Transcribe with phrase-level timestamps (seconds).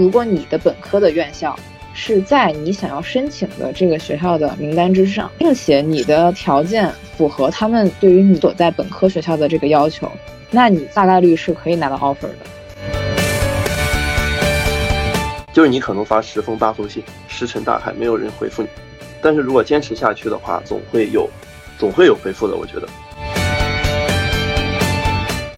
[0.00, 1.54] 如果你的本科的院校
[1.92, 10.10] 是在你想要申请的这个学校的名单之上，并且你的条件符合他们对于你所在本科学校的这个要求，
[10.50, 12.38] 那你大概率是可以拿到 offer 的。
[15.52, 18.68] 就是你可能发十封八封信，石沉大海，没有人回复你。
[19.20, 21.28] 但是如果坚持下去的话，总会有，
[21.76, 22.56] 总会有回复的。
[22.56, 22.88] 我觉得，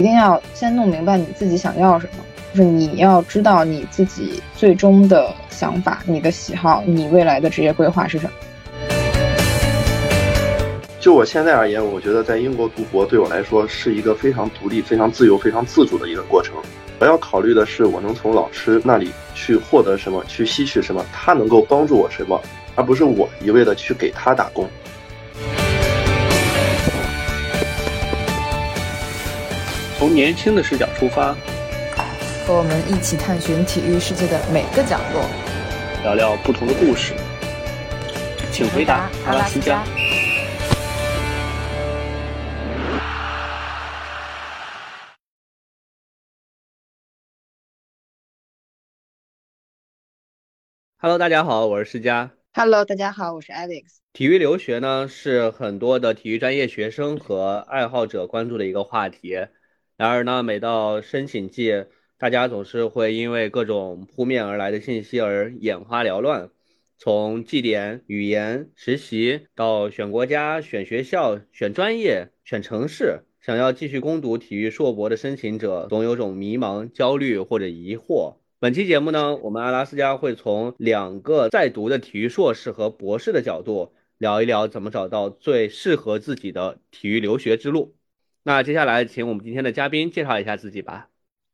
[0.00, 2.24] 一定要先弄明白你自己想要什么，
[2.54, 8.32] 就是你要知道你自己最终的想法、你的喜好、你未来的职业规划是什么。
[11.00, 16.54] 就我现在而言，我觉得在英国读博对我来说是一个非常独立、非常自由、非常自主的一个过程。
[16.98, 22.38] 我要考虑的是，我能从老师那里去获得什么，去吸取什么，他能够帮助我什么。
[22.74, 24.68] 而不是我一味的去给他打工。
[29.98, 31.34] 从年轻的视角出发，
[32.44, 35.22] 和我们一起探寻体育世界的每个角落，
[36.02, 37.14] 聊聊不同的故事。
[38.50, 39.84] 请回答阿拉斯加。
[50.98, 52.32] Hello，大家好，我是施佳。
[52.54, 53.84] Hello，大家好，我是 Alex。
[54.12, 59.30] 体育留学呢，是很多的体育专业学生和爱好者关注的一个话题。
[59.96, 61.84] 然而呢，每到申请季，
[62.22, 66.50] 大家总是会因为各种扑面而来的信息而眼花缭乱。
[66.96, 78.36] 从绩点、语言、实习，到选国家、选学校、选专业、选城市，想要继续攻读体育硕博的申请者，总有种迷茫、焦虑或者疑惑。
[78.60, 87.96] 本期节目呢，我们阿拉斯加会从两个在读的体育硕士和博士的角度聊一聊怎么找到最适合自己的体育留学之路。
[88.44, 91.08] 那接下来，请我们今天的嘉宾介绍一下自己吧。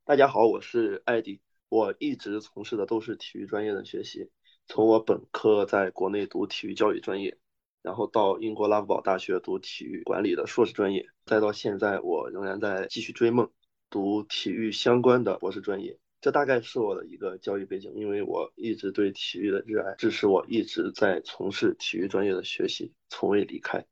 [0.08, 4.30] 大家好，我是艾迪，我一直从事的都是体育专业的学习。
[4.66, 7.36] 从我本科在国内读体育教育专业，
[7.82, 13.50] 然后到英国拉夫堡大学读体育管理的硕士专业，再到现在，我仍然在继续追梦，
[13.90, 15.98] 读体育相关的博士专业。
[16.22, 23.84] 这大概是我的一个教育背景，因为我一直对体育的热爱，致使我一直在从事体育专业的学习，从未离开。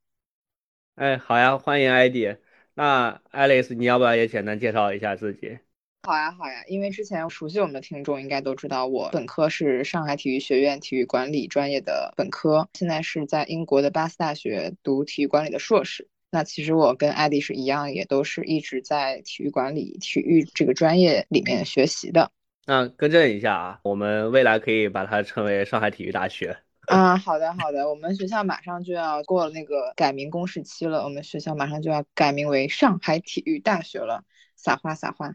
[0.94, 2.34] 哎，好呀，欢迎艾迪。
[2.72, 5.58] 那 Alice，你要不要也简单介绍一下自己？
[6.06, 6.62] 好呀，好呀。
[6.68, 16.08] 因为之前熟悉我们的听众应该都知道，我本科是上海体育学院体育管理专业的本科，现在是在英国的巴斯大学读体育管理的硕士。
[16.30, 22.30] 那其实我跟艾迪是一样，也都是一直在体育管理、体育这个专业里面学习的。
[22.66, 26.56] 那更正一下啊，我们未来可以把它称为上海体育大学。
[26.86, 34.22] 啊，好的好的，我们学校马上就要过了那个改名公示期了，我们学校马上就要改名为上海体育大学了，
[34.54, 35.34] 撒花撒花，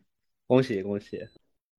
[0.52, 1.30] 恭喜恭喜。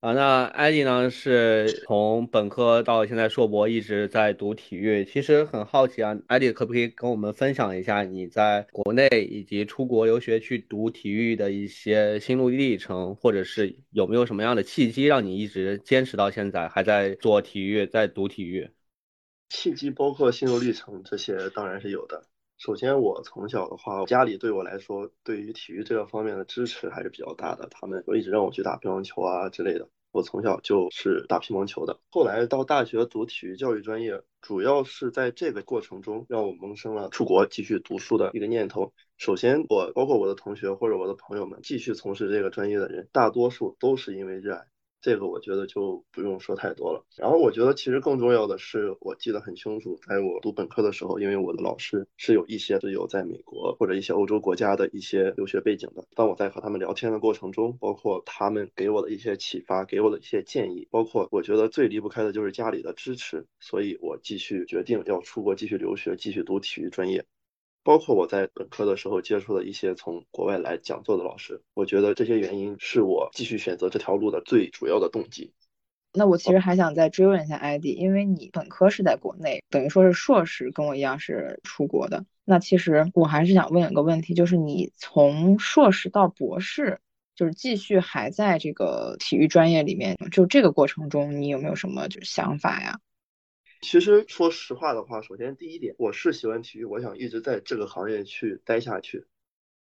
[0.00, 1.10] 啊，那艾迪呢？
[1.10, 5.04] 是从本科到现在硕博一直在读体育。
[5.04, 18.70] 其实很好奇啊，艾迪可不可以跟我们分享一下你在国内以及出国留学去读体育的一些心路历程，或者是有没有什么样的契机让你一直坚持到现在，还在做体育，在读体育？
[19.50, 22.24] 契机包括心路历程这些当然是有的。
[22.64, 27.68] 首先，我从小的话，家里对我来说，对于体育这个方面的支持还是比较大的。
[27.72, 29.88] 他们一直让我去打乒乓球啊之类的。
[30.12, 31.98] 我从小就是打乒乓球的。
[32.08, 38.92] 后来到大学读体育教育专业，主要是在这个过程中让我萌生了出国继续读书的一个念头。
[39.16, 44.71] 首先，我包括我的同学或者我的朋友们继续从事这个专业的人，大多数都是因为热爱。
[45.02, 47.04] 这个我觉得就不用说太多了。
[47.16, 56.06] 然后我觉得其实更重要的是，我记得很清楚，在我读本科的时候，因为我的老师是有一些是有在美国或者一些欧洲国家的一些留学背景的。
[56.14, 67.24] 当我在和他们聊天的过程中，包括他们给我的一些启发，给我的一些建议，包括我觉得最离不开的就是家里的支持，所以我继续决定要出国继续留学，继续读体育专业。
[67.84, 75.52] 包括我在本科的时候接触的一些从国外来讲座的老师，我觉得这些原因是我继续选择这条路的最主要的动机。
[76.14, 82.24] 那我其实还想再追问一下艾迪，因为你本科是在国内，等于说是硕士跟我一样是出国的。
[82.44, 87.00] 那其实我还是想问一个问题，就是你从硕士到博士，
[87.34, 93.00] 就是继续还在这个体育专业里面，就这个过程中，你有没有什么就想法呀？
[93.82, 99.26] 其实说实话的话，首先第一点，我是喜欢体育，我想一直在这个行业去待下去。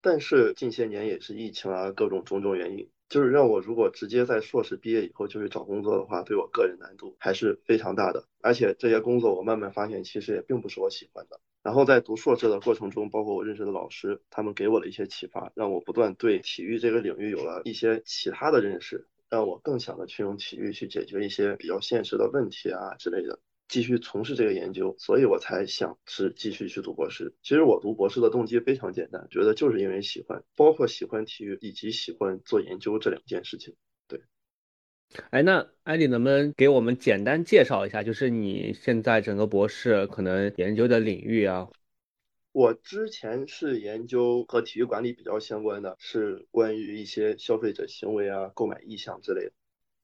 [0.02, 8.26] 但是近些年也是疫情啊，各种种种原因，就是让我如果直接在硕士毕业以后就去找工作的话，对我个人难度还是非常大的。
[8.42, 11.40] 而且这些工作我慢慢发现，其实也并不是我喜欢的。
[11.62, 19.08] 然后在读硕士的过程中，包括我认识的老师，他们给我的一些启发，让我不断对体育这个领域有了一些其他的认识。
[19.30, 23.40] 让我更想的去用体育去解决一些比较现实的问题啊之类的，
[23.72, 27.34] 继续从事这个研究，所以我才想是继续去读博士。
[27.42, 33.74] 其实我读博士的动机非常简单，觉得就是因为喜欢，包括喜欢体育以及喜欢做研究这两件事情。
[34.10, 34.22] 对，
[35.30, 41.70] 哎，那艾迪能不能给我们简单介绍一下，就是你现在整个博士可能研究的领域啊？
[42.52, 49.54] 我之前是研究和体育管理比较相关的，是关于一些消费者行为啊、购买意向之类的。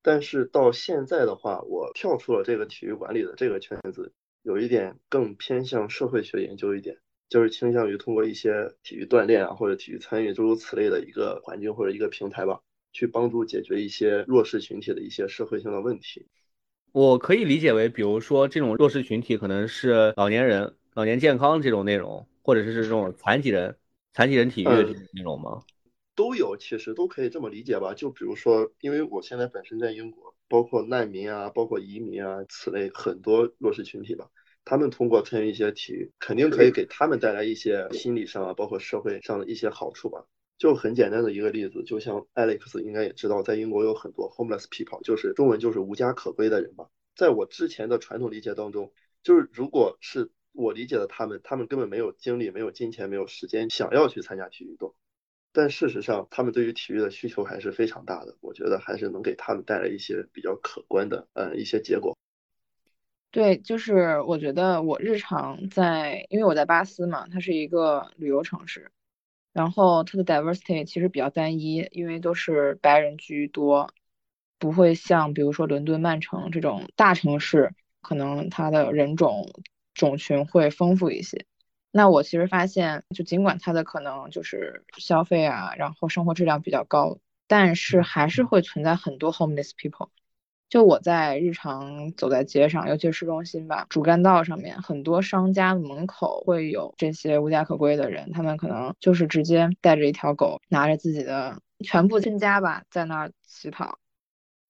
[0.07, 6.95] 但是到现在的话，我跳出了这个体育管理的这个圈子，有一点更偏向社会学研究一点，
[7.27, 12.61] 就是倾向于通过一些体育锻炼啊或者体育参与诸如此类的一个环境或者一个平台吧，
[12.93, 16.25] 去帮助解决一些弱势群体的一些社会性的问题。
[16.93, 22.25] 我可以理解为，比如说这种弱势群体可能是老年人、老年健康这种内容。
[22.43, 23.75] 或者是这种残疾人、
[24.13, 25.63] 残疾人体育这种内容吗？
[26.17, 27.93] 都有，其实都可以这么理解吧。
[27.93, 34.29] 就比如说，因为我现在本身在英国，包括难民啊，包括移民啊，此类很多弱势群体吧，
[34.65, 40.25] 他们通过参与一些体育，肯定可以给他们带来一些心理上啊，包括社会上的一些好处吧。
[40.57, 46.89] 就很简单的一个例子，就像 Alex 应该也知道，在英国有很多 homeless people，就是中文就是无家可归的人吧。
[47.15, 48.91] 在我之前的传统理解当中，
[49.21, 54.95] 就是如果是我理解的他们，他们根本没有精力、没有金钱、没有时间想要去参加体育运动，
[55.57, 58.37] 但事实上，他们对于体育的需求还是非常大的。
[58.41, 62.15] 我觉得还是能给他们带来一些比较可观的，呃，一些结果。
[63.31, 68.91] 对，就是我觉得我日常在，因为我在巴斯嘛，它是一个旅游城市，
[69.51, 73.91] 然后它的 diversity 其实比较单一，因为都是白人居多，
[74.59, 79.51] 不会像比如说伦敦、曼城这种大城市，可能它的人种。
[79.99, 81.47] 种群会丰富一些，
[81.91, 87.17] 那我其实发现，就尽管它的可能就是消费啊，然后生活质量比较高，
[87.47, 90.09] 但是还是会存在很多 homeless people。
[90.69, 103.97] 就我在日常走在街上，尤其是市中心吧，主干道上面，很多商家门口会有这些无家可归的人，他们可能就是直接带着一条狗，拿着自己的全部身家吧，在那儿乞讨。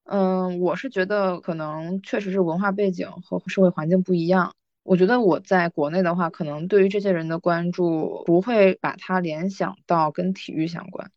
[0.03, 4.53] 嗯，我是觉得可能确实是文化背景和社会环境不一样。
[4.87, 11.11] 我觉得我在国内的话，可能对于这些人的关注不会把它联想到跟体育相关。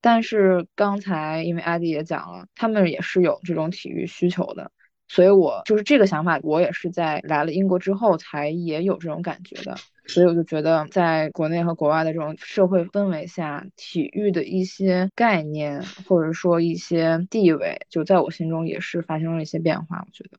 [0.00, 4.72] 但是刚才因为艾迪也讲了，他们也是有这种体育需求的，
[5.06, 9.76] 所以我就是这个想法，我也是在来了英国之后才也有这种感觉的。
[10.06, 20.02] 所以我就觉得，在国内和国外的这种社会氛围下，体育的一些概念或者说一些地位，就在我心中也是发生了一些变化。
[20.06, 20.38] 我觉得。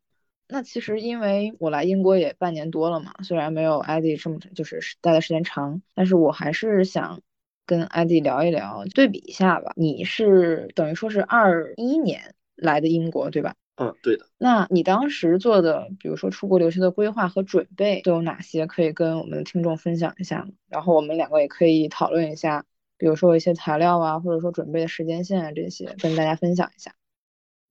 [0.53, 7.21] 那其实因为我来英国也半年多了嘛，虽然没有艾迪这么就是待的时间长，但是我还是想
[7.65, 9.71] 跟艾迪聊一聊，对比一下吧。
[9.77, 13.55] 你是等于说是二一年来的英国，对吧？
[13.77, 14.25] 嗯，对的。
[14.37, 20.51] 那你当时做的，比如说出国留学的规划和准备都有哪些，可以跟我们的听众分享一下吗？
[20.67, 22.65] 然后我们两个也可以讨论一下，
[22.97, 26.93] 比如说一些材料啊，或者说准备的时间线啊这些，跟大家分享一下。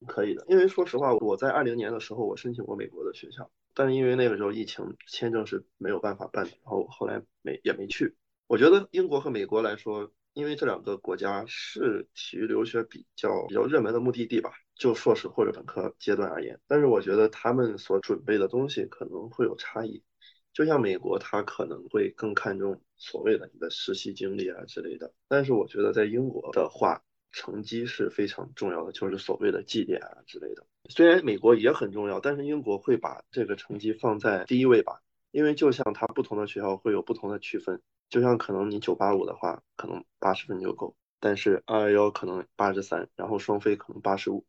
[0.07, 8.15] 可以的，因为说实话，我在二零年的时候我申请过美国的学校，但是因为那个时候疫情，签证是没有办法办，然后后来没也没去。
[8.47, 20.03] 我觉得英国和美国来说，因为这两个国家是体育留学比较比较热门的目的地吧，就硕士或者本科阶段而言，但是我觉得他们所准备的东西可能会有差异。
[20.51, 27.03] 就像美国，他可能会更看重所谓的你的实习经历啊之类的，但是我觉得在英国的话。
[27.31, 30.65] 成绩是非常重要的，就是所谓的绩点啊之类的。
[30.89, 35.01] 虽然美国也很重要，但是英国会把这个成绩放在第一位吧。
[35.31, 44.45] 因为就像它不同的学校会有不同的区分，就像可能你九八五的话，可能八十分就够，但是二幺幺可能八十三，然后双非可能八十五，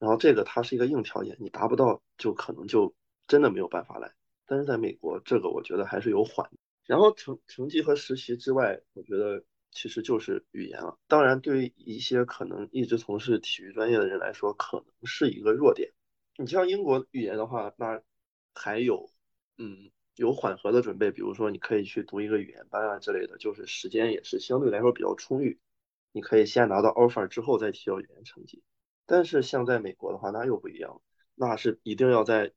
[0.00, 2.92] 然后这个它是一个硬条件，你达不到就可能就
[3.28, 4.12] 真的没有办法来。
[4.44, 6.50] 但是在美国，这个我觉得还是有缓。
[6.84, 9.44] 然后成成绩和实习之外，我觉得。
[9.74, 10.96] 其实就是语言了。
[11.08, 15.92] 当然，对于一些可能一直从事体育专业的人来说，可能是一个弱点。
[16.38, 18.00] 你像英国语言的话，那
[18.54, 19.10] 还有，
[19.58, 25.58] 嗯，有缓和的准备，比如说你可以去读一个语言班啊之类的，就是时间也是相对来说比较充裕。
[26.12, 28.62] 你可以先拿到 offer 之后再提交语言成绩。
[29.06, 31.02] 但是像在美国的话，那又不一样，
[31.34, 32.52] 那是一定要在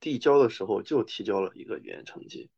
[0.00, 2.48] 递交的时候就提交了一个语言成绩。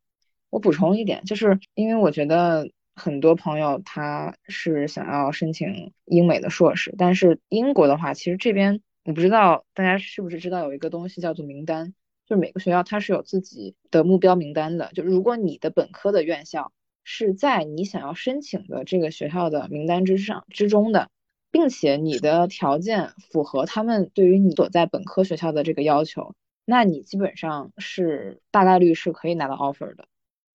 [0.49, 2.71] 我补充一点，就是因为我觉得。
[2.95, 11.93] 很多朋友他是想要申请英美的硕士，但是英国的话，其实这边我不知道大家是不是知道有一个东西叫做名单，
[12.25, 14.91] 就是每个学校它是有自己的目标名单的。
[14.93, 16.71] 就如果你的本科的院校
[17.03, 21.09] 是在你想要申请的这个学校的名单之上之中的，
[21.51, 26.33] 并且你的条件符合他们对于你所在本科学校的这个要求，
[26.63, 30.07] 那你基本上是大概率是可以拿到 offer 的。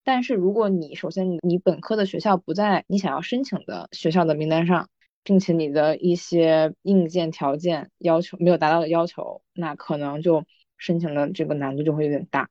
[0.04, 4.88] 但是如果你首先你本科的学校不在你想要申请的学校的名单上，
[5.22, 10.44] 并且你的一些硬件条件要求没有达到的要求，那可能就
[10.78, 12.48] 申请的这个难度就会有点大。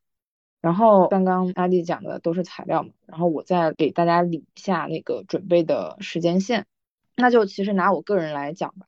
[0.62, 6.66] 然后刚刚阿弟讲的都是材料嘛，然后我再给大家理一下那个准备的时间线。
[7.16, 8.86] 那就其实拿我个人来讲吧，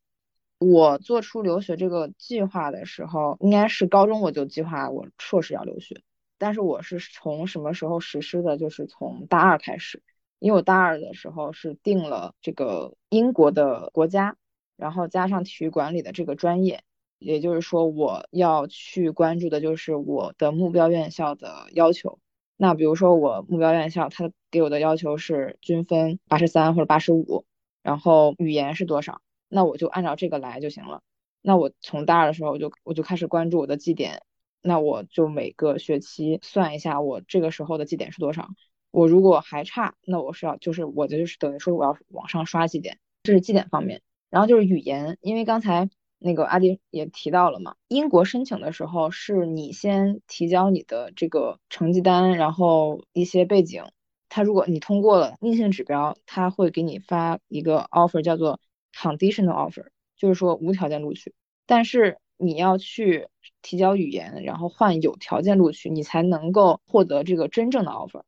[0.60, 6.02] 我做出留学这个计划的时候，应该是高中我就计划我硕士要留学，
[6.42, 8.58] 但是我是从什么时候实施的？
[8.58, 10.02] 就是从大二开始。
[10.40, 14.36] 因为我大二的时候是定了这个英国的国家，
[14.76, 16.82] 然后加上体育管理的这个专业，
[17.20, 22.18] 也就是说我要去关注的就是我的目标院校的要求。
[22.58, 27.46] 那比如说我目标院校，它给我的要求是均分八十三或者八十五，
[27.84, 31.04] 然后语言是多少，那我就按照这个来就行了。
[31.44, 34.24] 那我从大二的时候我就我就开始关注我的绩点，
[34.62, 38.50] 那我就每个学期算一下我这个时候的绩点是多少。
[38.92, 44.02] 我如果还差，那我是要就是我就是等于说我要往上刷绩点，这是绩点方面。
[44.30, 45.90] 然后就是语言，因为刚才
[46.20, 53.84] 那个阿迪也提到了嘛，英国申请的时候是你先提交你的这个成绩单，然后一些背景，
[54.30, 58.60] 他如果你通过了硬性指标，他会给你发一个 offer，叫做
[58.94, 61.34] conditional offer，就是说无条件录取。
[61.66, 63.28] 但是你要去
[63.62, 68.24] 提交语言，然后换有条件录取，你才能够获得这个真正的 offer。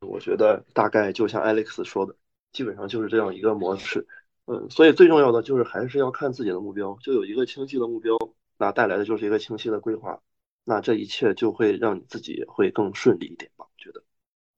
[0.00, 2.16] 我觉得大概就像 Alex 说的，
[2.52, 4.06] 基本上就是这样一个模式。
[4.46, 8.16] 嗯，所以最重要的就是还是要看自己的目标，就有一个清晰的目标，
[8.56, 10.22] 那带来的就是一个清晰的规划，
[10.64, 13.66] 那这一切就会让你自己会更顺利一点吧？
[13.68, 14.02] 我觉得。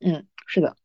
[0.01, 0.77] 嗯，是的。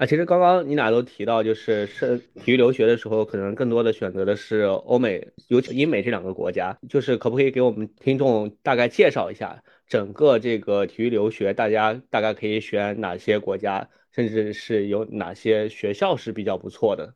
[0.00, 9.62] 啊，其实刚刚你俩都提到，就是是体育留学的时候，可能更多的选择的是欧美，尤其英美这两个国家，就是可不可以给我们听众大概介绍一下？
[9.86, 17.14] 整个这个体育留学，大家大概可以选哪些国家，甚至是有哪些学校是比较不错的？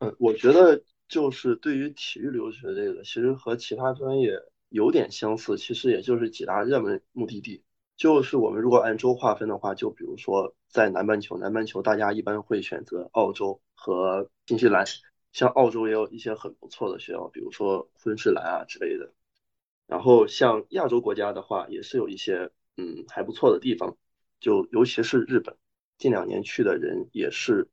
[0.00, 4.32] 嗯，我觉得就是对于体育留学这个，其实和其他专业
[4.68, 7.62] 有点相似，其实也就是几大热门目的地。
[7.98, 14.86] 就是我们如果按州划分的话，就比如说在南半球，南半球大家一般会选择澳洲和新西兰，
[15.32, 19.12] 像澳洲也有一些很不错的学校，比如说昆士兰啊之类的。
[19.88, 23.96] 然后像亚洲国家的话，也是有一些嗯还不错的地方，
[24.38, 25.56] 就尤其是日本，
[25.98, 27.68] 近两年去的人也是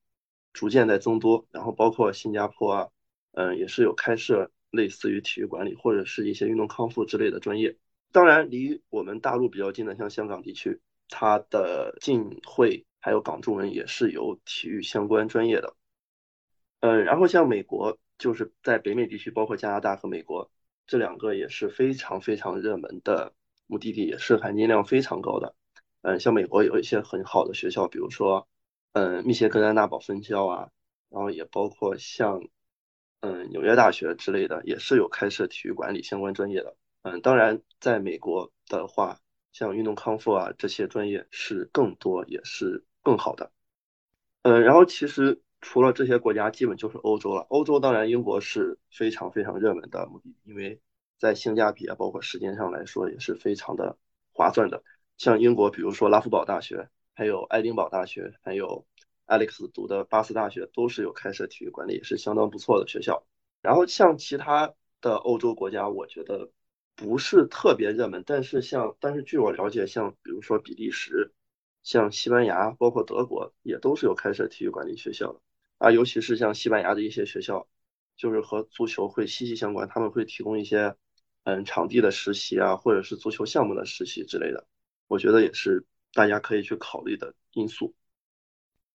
[0.53, 1.45] 逐渐在增多。
[1.51, 2.89] 然后包括新加坡啊，
[3.33, 7.77] 嗯也是有开设类似于体育管理或者是一些运动康复之类的专业。
[8.15, 10.79] 当然，离我们大陆比较近的像香港地区，
[11.09, 15.75] 它的浸会还有港中文也是有体育相关专业的。
[16.79, 20.49] 嗯，然后像美国，就是在北美地区，包括加拿大和美国。
[20.87, 23.33] 这两个也是非常非常热门的
[23.67, 25.53] 目的地，也是含金量非常高的。
[26.01, 28.47] 嗯，像美国有一些很好的学校，比如说，
[28.93, 30.69] 嗯，密歇根安娜堡分校啊，
[31.09, 32.41] 然后也包括像，
[33.19, 36.77] 嗯，纽约大学之类的，也是有开设体育管理相关专业的。
[37.05, 39.19] 嗯，当然，在美国的话，
[39.51, 43.51] 像运动康复啊这些专业是更多，也是更好的。
[44.41, 45.41] 嗯，然后其实。
[45.61, 47.41] 除了这些国家，基本就是欧洲了。
[47.49, 50.79] 欧洲当然，英国是非常非常热门的目的，因为
[51.17, 53.97] 在性价比啊，包括时间上来说，也是非常的
[54.31, 54.83] 划算的。
[55.17, 58.85] 像英国，比如说拉夫堡大学，还有爱丁堡大学，还有
[59.25, 63.25] Alex 读的巴斯大学，都是有开设体育管理，也是相当不错的学校。
[63.63, 66.51] 然后像其他的欧洲国家，我觉得
[66.95, 71.31] 不是特别热门，但是像但是据我了解，像比如说比利时、
[71.83, 75.41] 像西班牙，包括德国，也都是有开设体育管理学校的。
[75.77, 77.67] 啊，尤其是像西班牙的一些学校，
[78.15, 80.95] 就是和足球会息息相关，他们会提供一些
[81.43, 84.65] 嗯场地的实习啊，或者是足球项目的实习之类的，
[85.07, 87.93] 我觉得也是大家可以去考虑的因素。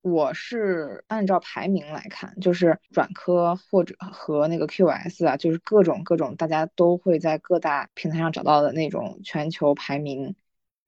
[0.03, 10.35] 我是按照排名来看，就是转科或者和那个 QS 啊，就是各种各种大家都会在各大平台上找到的那种全球排名，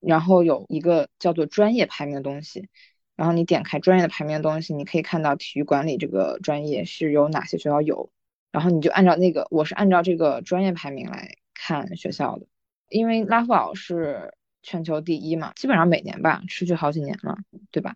[0.01, 2.69] 然后有一个叫做专业排名的东西。
[3.15, 8.11] 然后你点开专业的排名的东西，你可以看到体育管理这个专业是有哪些学校有，
[8.51, 12.47] 然后你就按照那个，我是按照这个专业排名来看学校的，
[12.89, 17.37] 因为拉夫堡是全球第一嘛，基本上每年吧，持续好几年了，
[17.71, 17.95] 对吧？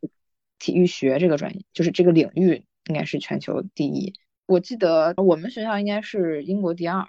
[0.58, 4.14] 体育学这个专业就是这个领域应该是全球第一，
[4.46, 7.08] 我记得我们学校应该是英国第二，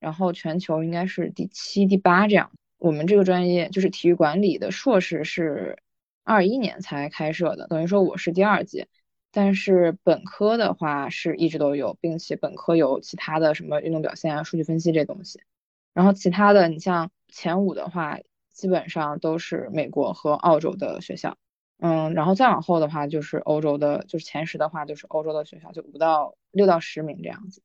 [0.00, 2.50] 然后全球应该是第七、第八这样。
[2.78, 5.78] 我们这个专业就是体育管理的硕士是。
[6.24, 8.86] 二一年才开设的，等于说我是第二届，
[9.32, 15.40] 但是本科的话是一直都有，并且本科有其他的什么运动表现啊、数据分析这东西。
[15.92, 18.20] 然后其他的，你像前五的话，
[18.52, 21.36] 基本上都是美国和澳洲的学校。
[21.84, 27.60] 嗯，然后再往后的话就是欧洲的，就是前十的话就是欧洲的学校，就五到六到十名这样子。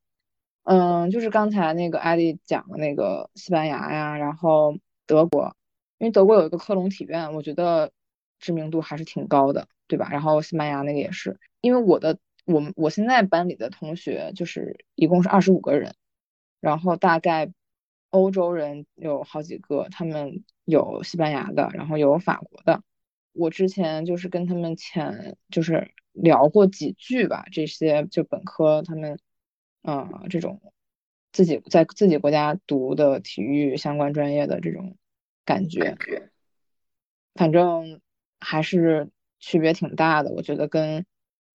[0.64, 5.56] 嗯，就是刚才那个艾丽讲的那个西班牙呀，然后德国，
[6.00, 7.92] 因为德国有一个科隆体院，我觉得
[8.40, 10.10] 知名度还是挺高的，对吧？
[10.12, 15.94] 然后西班牙那个也是，因为我的我我现在班里的同学就是一共是二十五个人，
[16.60, 17.52] 然后大概
[18.10, 22.82] 欧洲人有好几个，他们有西班牙的，然后有法国的。
[23.38, 29.20] 我之前就是跟他们前就是聊过几句吧，这些就本科他们，
[29.84, 30.60] 呃，这种
[31.32, 34.98] 自己在自己国家读的体育相关专业的这种
[35.46, 35.98] 感觉，
[37.36, 38.02] 反正
[38.40, 40.32] 还是区别挺大的。
[40.32, 41.06] 我觉得跟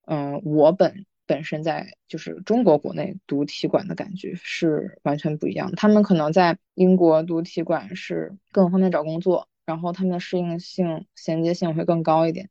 [0.07, 5.73] 嗯我本本身在就是中国国内读体管的感觉是完全不一样。
[5.77, 9.49] 他们可能在英国读体管是更方便找工作。
[9.73, 12.51] 然后他们的适应性、衔接性会更高一点，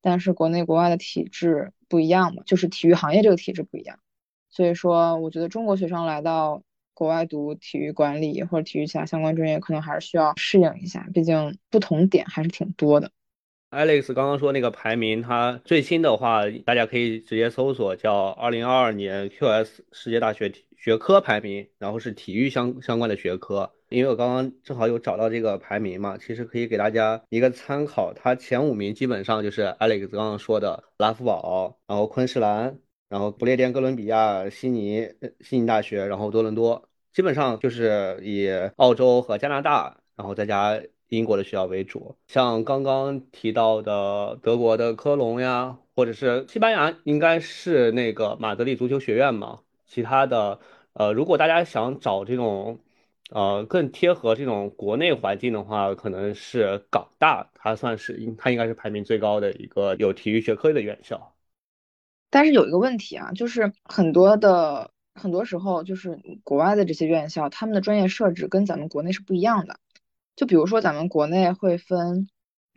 [0.00, 3.98] 但是国内国外的体制不一样嘛，就是体育行业这个体制不一样，
[4.48, 6.62] 所以说我觉得中国学生来到
[6.94, 13.10] 国外读体育管理或者体育其他相关专业，可能还是需要适应一下，毕竟不同点还是挺多的。
[13.70, 23.74] Alex 刚刚说那个排名，它最新的话，大家可以直接搜索叫二零二二年 QS 世界大学学科排名，然后是体育相相关的学科。
[23.92, 28.12] 因为我刚刚正好有找到这个排名嘛，其实可以给大家一个参考。
[28.14, 35.08] 它前五名基本上就是 Alex 刚刚说的拉夫堡，然后昆士兰，然后不列颠哥伦比亚、悉尼、
[35.40, 40.80] 悉尼大学，然后多伦多，基本上就是以澳洲和加拿大，然后再加。
[41.12, 49.60] 英国的学校为主，像刚刚提到的德国的科隆呀，或者是西班牙，应该是那个马德里足球学院嘛。
[49.86, 50.58] 其他的，
[50.94, 52.78] 呃，如果大家想找这种，
[53.34, 61.34] 呃，更贴合这种国内环境的话，可能是港大，它算是应它应该是排名最高的一个有体育学科的院校。
[62.28, 69.80] 但是有一个问题啊，就是很多的很多时候，就是国外的这些院校，他们的专业设置跟咱们国内是不一样的。
[70.36, 72.28] 就比如说咱们国内会分，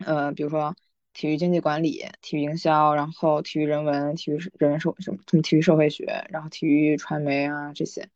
[0.04, 0.74] 呃，比如说
[1.12, 8.08] 体育经济管理、体育营销，然后体育人文、体育人文社什么什么体育社会学，然后体育传媒啊这些。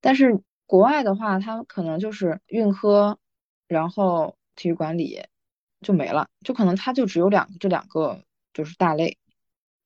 [0.00, 3.18] 但是国外的话，它可能就是运科，
[3.68, 5.22] 然后体育管理
[5.80, 9.16] 就没了，就可能它就只有两这两个就是大类，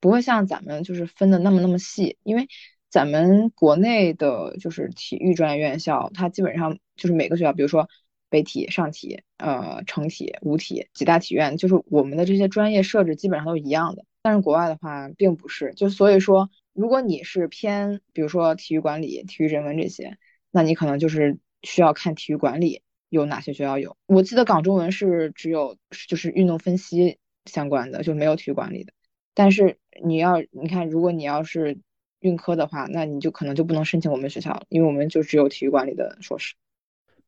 [0.00, 2.48] 不会像咱们就是分的那么那么细，因为
[2.88, 7.88] 咱们国内的就是体育专业院校，它基本上就是每个学校，比如说。
[8.32, 14.04] 北体、上体、呃，成体、五体几大体院，就是我们的这些专业设置基本上都一样的。
[14.22, 20.16] 但是国外的话并不是，就所以说，如果你是偏，比如说体育管理、体育人文这些，
[20.50, 23.96] 那你可能就是需要看体育管理有哪些学校有。
[24.06, 25.76] 我记得港中文是只有
[26.08, 28.92] 就是运动分析相关的，就没有体育管理的。
[29.34, 31.78] 但是你要你看，如果你要是
[32.20, 36.54] 运科的话，那你就可能就不能申请我们学校了，因为我们就只有体育管理的硕士。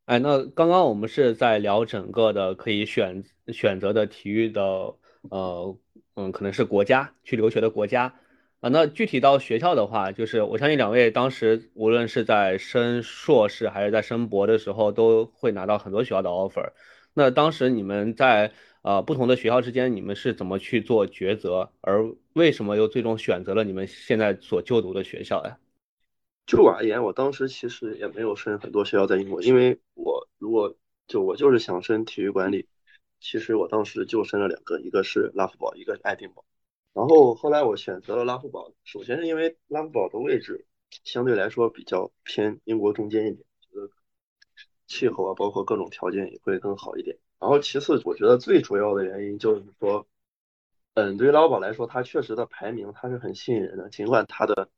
[0.05, 4.61] 哎，那刚刚我们是在聊整个的可以选选择的体育的，
[5.29, 5.77] 呃，
[6.15, 8.13] 嗯，可能是国家去留学的国家
[8.63, 8.69] 啊。
[8.69, 16.71] 那具体到学校的话，就是我相信两位当时无论是在升硕士还是在升博的时候，都会拿到很多学校的 offer。
[17.13, 21.69] 那当时你们在呃不同的学校之间，你们是怎么去做抉择？
[21.81, 25.57] 而为什么又最终选择了你们现在所就读的学校呀？
[26.45, 30.75] 就我而言，我当时其实也没有申很多学校在英国，因为我如果
[31.07, 32.67] 就我就是想申体育管理，
[33.21, 36.43] 其实我当时就申了两个，一个是拉夫堡，一个是爱丁堡。
[36.93, 40.65] 然后后来我选择了拉夫堡，首先是因为拉夫堡的位置
[41.03, 43.89] 相对来说比较偏英国中间一点，觉得
[44.87, 47.17] 气候啊，包括各种条件也会更好一点。
[47.39, 50.07] 然后其次，我觉得最主要的原因就是说，
[50.93, 54.69] 嗯，对于拉夫堡来说，它确实的排名它是很吸引人的，尽管它的。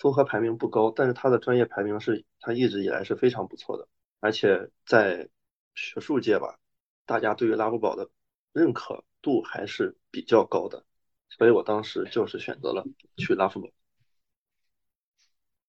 [0.00, 3.88] 综合排名不高，但是它的专业排名是，它一直以来是非常不错的，
[4.20, 5.28] 而且在
[5.74, 6.60] 学术界吧，
[7.04, 8.08] 大家对于拉夫堡的
[8.52, 10.84] 认可度还是比较高的，
[11.30, 12.84] 所以我当时就是选择了
[13.16, 13.68] 去拉夫堡。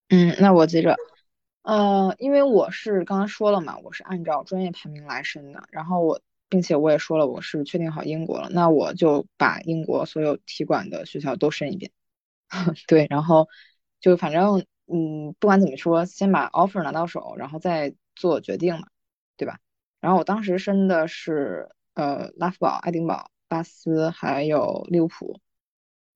[0.09, 0.95] 嗯，那我接着，
[1.61, 11.91] 呃，因为我是刚刚说了嘛，我是按照专业排名来申的，然后我，并且我也说了，我是确定好英国了，那我就把英国所有体管的学校都申一遍，
[12.87, 13.47] 对，然后。
[14.01, 18.87] 就反正，嗯，不管怎么说，先把 offer 拿到手，然后再做决定嘛，
[19.35, 19.59] 对吧？
[19.99, 25.41] 然后我当时申的是，呃，拉夫堡、爱丁堡、巴斯还有利物浦。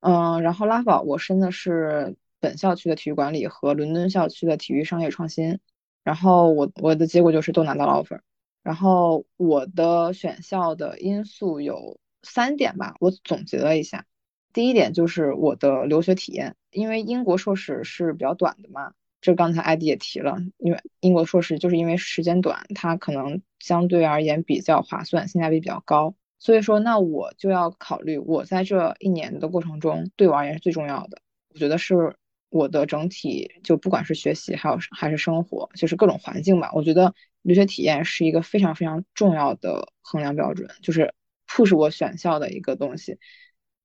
[0.06, 5.60] 嗯，然后拉夫堡我申的是本校区的体育管理和伦敦校区的体育商业创新，
[6.04, 8.20] 然后我我的结果就是都拿到了 offer。
[8.64, 14.06] 然后我的选校的因素有三点吧，我总结了一下。
[14.52, 26.14] 第一点就是我的留学体验，因为英国硕士是比较短的嘛，这刚才艾迪也提了，因为英国硕士就是因为时间短，它可能相对而言比较划算，性价比比较高。
[26.44, 31.22] 所以说，那我就要考虑我在这一年的过程中，对我而言是最重要的。
[31.48, 32.18] 我觉得是
[32.50, 36.70] 我的整体，就不管是学习还有还是生活，就是各种环境吧。
[36.74, 41.14] 我觉得留学体验是一个非常非常重要的衡量标准，就是
[41.48, 43.18] 促使我选校的一个东西。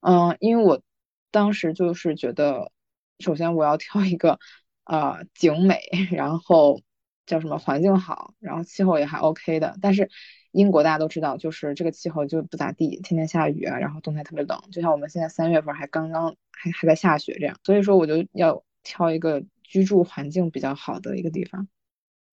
[0.00, 0.82] 嗯，因为我
[1.30, 2.72] 当时就是觉得，
[3.20, 4.40] 首先我要挑一个，
[4.82, 6.80] 呃，景美，然后
[7.24, 9.76] 叫什么环境好，然后气候也还 OK 的。
[9.80, 10.10] 但是
[10.52, 17.58] 英国大家都知道，就是这个气候就不咋地，天天下雨啊，然后冬天特别冷，就像我们现在三月份还刚刚还还在下雪这样。
[17.64, 21.68] 所以说我就要挑一个居住环境比较好的一个地方。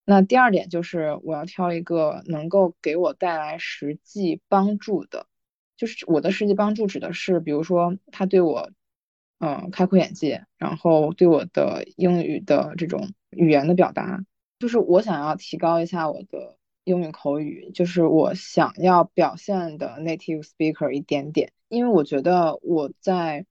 [0.06, 5.28] 那第二点就是我要挑一个能够给我带来实际帮助的。
[5.78, 8.72] 就是我的实际帮助指的是，比如说他对我，
[9.40, 14.24] 嗯，开阔眼界，然后对我的英语的这种语言的表达，
[14.58, 23.46] 就是我想要提高一下我的英语口语，就是我想要表现的 native speaker 一点点，因为我觉得我在，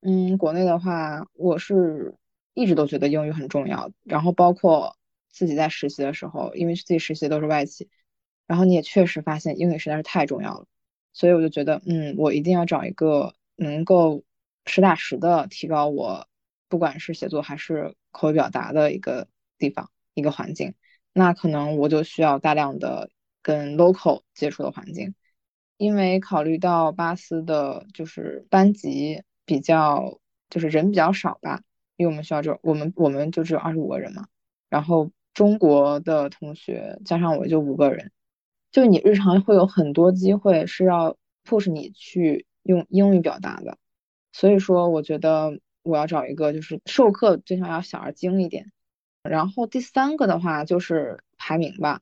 [0.00, 2.14] 嗯，国内的话，我是
[2.54, 4.96] 一直都觉得英语很重要，然后包括
[5.30, 7.88] 自己在实习的时候，因为自己实习都是外企，
[8.46, 10.66] 然后你也确实发现英语实在是太重要了。
[11.12, 14.24] 所以我就觉得，嗯，我一定要找一个能够
[14.66, 16.26] 实打实的提高我，
[16.68, 20.74] 不管是写作还是口语表达的一个地方、一个环境。
[21.12, 23.10] 那可能我就需要大量的
[23.42, 25.14] 跟 local 接触的环境，
[25.76, 31.62] 因为考虑到巴斯的就是班级比较就是人比较少吧，
[31.96, 34.26] 因为我们学校就我们我们就只有二十五个人嘛，
[34.68, 38.10] 然后中国的同学加上我就五个人。
[38.70, 43.76] 就你日常会有很多机会是要 push 你去用英语表达的，
[44.32, 48.72] 所以说我觉得我要找一个就是授课最起码要小而精一点。
[49.22, 52.00] 然后第三个的话就是排名吧，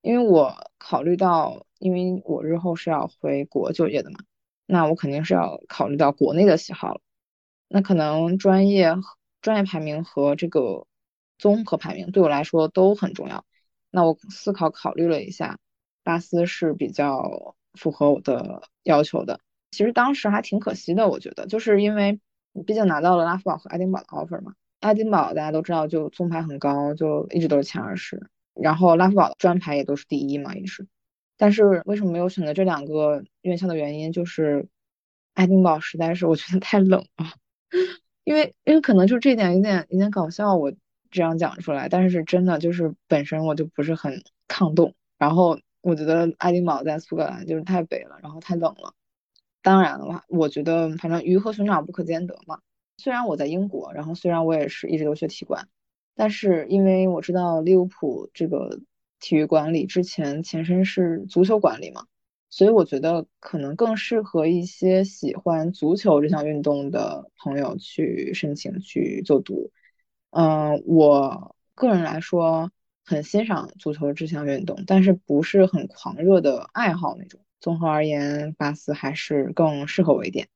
[0.00, 4.18] 因为我考虑到，因为我日后是要回国就业的嘛，
[4.66, 7.00] 那我肯定是要考虑到国内的喜好了。
[7.68, 8.94] 那可能专业
[9.40, 10.86] 专业排名和这个
[11.38, 13.44] 综合排名对我来说都很重要。
[13.90, 15.58] 那我思考考虑了一下。
[16.04, 19.38] 巴斯是比较符合我的要求的，
[19.70, 22.18] 其实当时还挺可惜的，我觉得，就是因为
[22.50, 30.86] 你毕竟拿到了拉夫堡和爱丁堡的 offer 嘛，爱丁堡大家都知道就综排很高，就一直都是前二十，然后拉夫堡的专排也都是第一嘛，也是，
[31.38, 34.66] 但是为什么没有选择这两个院校的原因，就是
[35.32, 37.26] 爱丁堡实在是我觉得太冷了，
[38.24, 40.72] 因为因为可能就这点有点有点搞笑，我
[41.10, 45.58] 这样讲出来，但是真的就是本身我就不是很抗冻，然后。
[45.84, 48.94] 我觉得爱丁堡在苏格兰就是太北了，然后太冷了。
[49.62, 52.60] 当然的话，我觉得反正鱼和熊掌不可兼得嘛。
[53.02, 55.68] 虽然我在英国，然后虽然我也是一直都学体管，
[56.14, 58.78] 但是因为我知道利物浦这个
[59.18, 62.06] 体育管理之前前身是足球管理嘛，
[62.48, 69.72] 所以我觉得可能更适合一些喜欢足球这项运动的朋友去申请去就读。
[70.30, 72.70] 嗯，我个人来说。
[73.04, 77.40] 很欣赏足球这项运动，但是不是很狂热的爱好那种。
[77.58, 80.46] 综合而言，巴斯还是更适合我一点。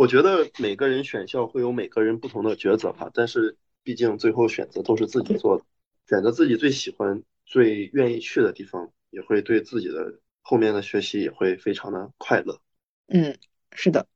[0.00, 5.64] 我觉得每个人选校会有每个人不同的抉择吧，但是毕竟最后选择都是自己做的，
[6.08, 12.58] 选择自己最喜欢、最愿意去的地方，也会对自己的后面的学习也会非常的快乐。
[13.08, 13.36] 嗯，
[13.72, 14.06] 是的。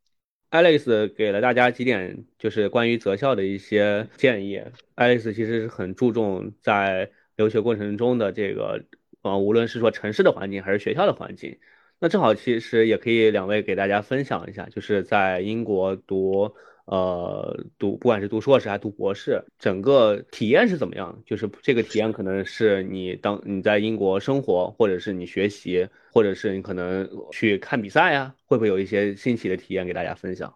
[0.50, 4.62] Alex 给了大家几点，就是关于择校的一些建议。
[4.96, 8.82] Alex 其实是很注重在留学过程中的这个，
[9.20, 11.58] 呃，无论是说城市的环境还是学校的环境。
[12.04, 16.54] 那正好其实也可以两位给大家分享一下，就是在英国读。
[16.84, 21.22] 呃，读不管是读硕士还是读博士，整个体验是怎么样？
[21.24, 30.54] 就是这个体验可能是你当你在英国生活，或者是你学习，或者是你可能去看比赛呀，会不会有一些新奇的体验给大家分享？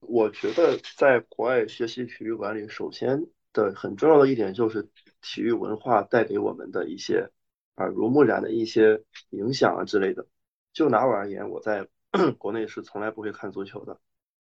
[0.00, 4.88] 我觉得在国外学习体育管理，首先的很重要的一点就是
[5.20, 7.28] 体育文化带给我们的一些
[7.74, 10.26] 耳濡目染的一些影响啊之类的。
[10.76, 11.88] 就拿我而言，我在
[12.36, 13.98] 国内是从来不会看足球的。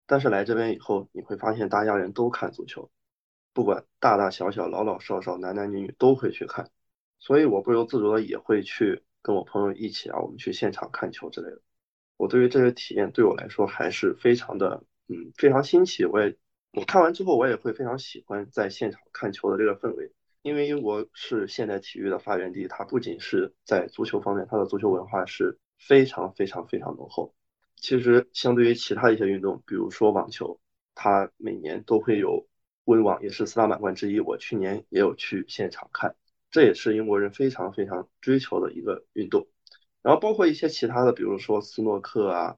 [0.06, 2.92] 但是来这边以后，你会发现大家人都看足球，
[3.54, 6.70] 不管大大小小、老老少少、男男女女都会去看，
[7.18, 11.62] 所以我不由自主的也会去跟我朋友一起啊，我们去现场看球之类的。
[12.18, 16.04] 我对于这些体验对我来说还是非常的，嗯，非常新奇。
[16.04, 16.36] 我也
[16.74, 20.12] 我看完之后，我也会非常喜欢在现场看球的这个氛围，
[20.42, 27.34] 因为英国是现代体育的发源地，它不仅是在足球方面，它的足球文化是非常非常非常浓厚。
[27.76, 30.60] 其实相对于其他一些运动，比如说网球，
[30.96, 32.48] 它每年都会有
[32.86, 34.20] 温网，也是四大满贯之一。
[34.20, 36.16] 我去年也有去现场看，
[36.50, 39.48] 这也是英国人非常非常追求的一个运动。
[40.02, 42.58] 然后包括一些其他的，比如说斯诺克啊，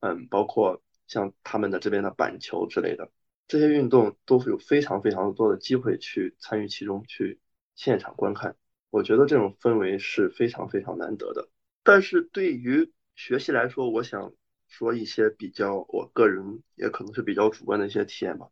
[0.00, 3.10] 嗯，包括像他们的这边的板球之类的，
[3.48, 7.40] 这些运动都是有非常非常多的机会去参与其中，去
[7.74, 8.56] 现场观看。
[8.90, 11.48] 我觉得这种氛围是非常非常难得的。
[11.86, 14.32] 但是对于学习来说，我想
[14.66, 18.48] 说一些比较我个人也可能是比较主观的一些体验吧。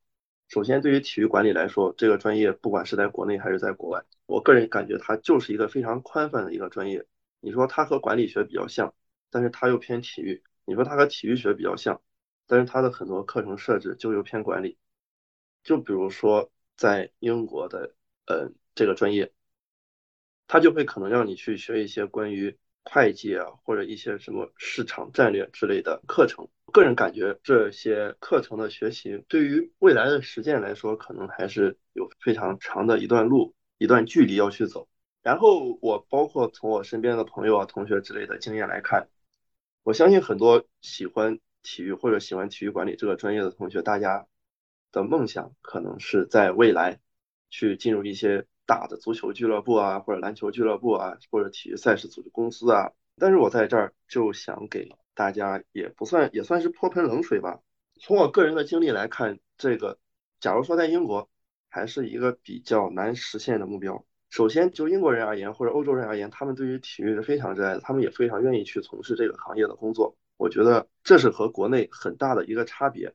[0.46, 7.04] 首先，对于体育管理来说，这个专业不管是在国内还是在国外，我个人感觉它就是一个非常宽泛的一个专业。
[7.40, 8.94] 你说它和管理学比较像，
[9.30, 12.00] 但是它又偏体育；你说它和体育学比较像，
[12.46, 14.78] 但是它的很多课程设置就又偏管理。
[15.64, 19.32] 就比如说在英国的，呃，这个专业，
[20.46, 22.56] 它就会可能让你去学一些关于。
[22.84, 34.88] 会计啊，或者一些什么市场战略之类的课程，个人感觉这些课程的学习对于未来的实践来说，可能还是有非常长的一段路、一段距离要去走。
[35.22, 39.08] 然后我包括从我身边的朋友啊、同学之类的经验来看，
[39.82, 44.26] 我相信很多喜欢体育或者喜欢体育管理这个专业的同学，大家
[44.92, 47.00] 的梦想可能是在未来
[47.48, 48.46] 去进入一些。
[48.66, 57.60] 大的足球俱乐部啊，或者篮球俱乐部啊，或者体育赛事组织公司啊，但是我在这儿就想给大家，也不算也算是泼盆冷水吧。
[58.00, 59.98] 从我个人的经历来看，这个
[60.40, 61.28] 假如说在英国，
[61.70, 64.04] 还是一个比较难实现的目标。
[64.30, 70.16] 首先，就英国人而言，或者欧洲人而言，他们对于体育是非常热爱的，他们也非常愿意去从事这个行业的工作。
[70.36, 73.14] 我觉得这是和国内很大的一个差别。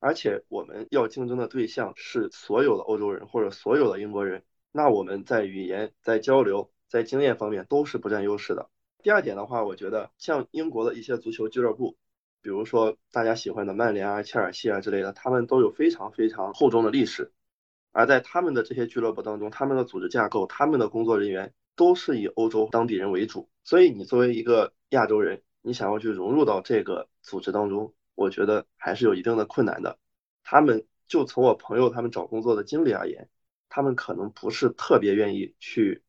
[0.00, 4.44] 而且我们要竞争的对象是所有的欧洲人或者所有的英国人。
[4.72, 8.68] 那我们在语言、在交流、在经验方面都是不占优势的。
[9.02, 11.96] 第二点的话，我觉得像英国的一些足球俱乐部，
[12.42, 17.32] 比如说大家喜欢的曼联啊、切尔西啊之类的，他们都有非常非常厚重的历史。
[17.92, 23.48] 而在他们的这些俱乐部当中，他们的组织架构、他们的工作人员都是以欧洲当地人为主。
[23.64, 29.98] 所以你作为一个亚洲人，你想要去融入到这个组织当中，我觉得还是有一定的困难的。
[30.44, 33.28] 他们就从我朋友他们找工作的经历而言。
[33.70, 36.02] 他们可能不是特别愿意去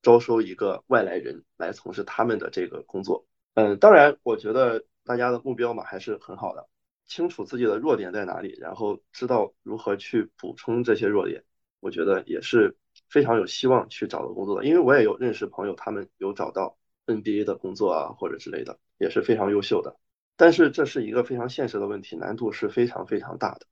[0.00, 3.26] 招收一个外来人来从事他们的这个工作。
[3.52, 6.68] 嗯，当然，我觉得大家的目标嘛还是很好的，
[7.06, 11.44] 清楚自己的弱点在哪里，然后知道如何去补充这些弱点，
[11.80, 12.76] 我觉得也是
[13.08, 14.64] 非常有希望去找到工作的。
[14.64, 19.96] 因为我也有认识朋友，他们有找到 NBA 的工作啊或者之类的，也是非常优秀的。
[20.36, 23.66] 但是这是一个非常现实的问题，难度是非常非常大的。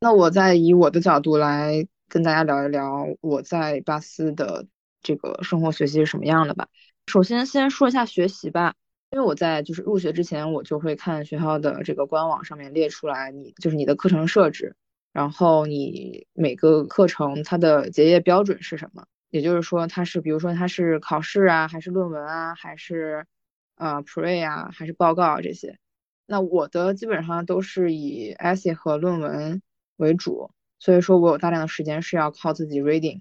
[0.00, 1.86] 那我再以我的角度来。
[2.08, 4.66] 跟大家聊一聊我在巴斯的
[5.02, 6.66] 这个生活学习是什么样的吧。
[7.06, 8.74] 首先先说一下学习吧，
[9.10, 14.74] 因为我在就是入学之前，我就会看学校的这个官网上面列出来你就是你的课程设置，
[15.12, 23.26] 然后你每个课程它的结业标准是什么，也就是说它是比如说它是考试啊，还是论文啊，还是
[23.76, 25.78] 呃 pre 啊，还是报告啊这些。
[26.26, 29.62] 那我的基本上都是以 essay 和论文
[29.96, 30.50] 为主。
[30.80, 33.20] 所以说我有大量的时间是要靠自己 reading，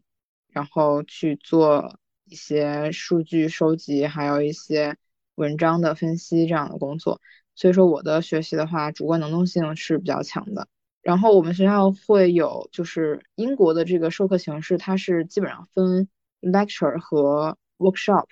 [0.49, 4.95] 然后去做一些数据收集，还有一些
[5.35, 7.19] 文章的分析这样的工作。
[7.55, 10.67] 所以说我的学习的话，主观能动性是比较强的。
[11.01, 16.07] 然后我们学校会有，就是英国的这个授课形式，它是基本上分
[16.41, 18.25] lecture 和 workshop。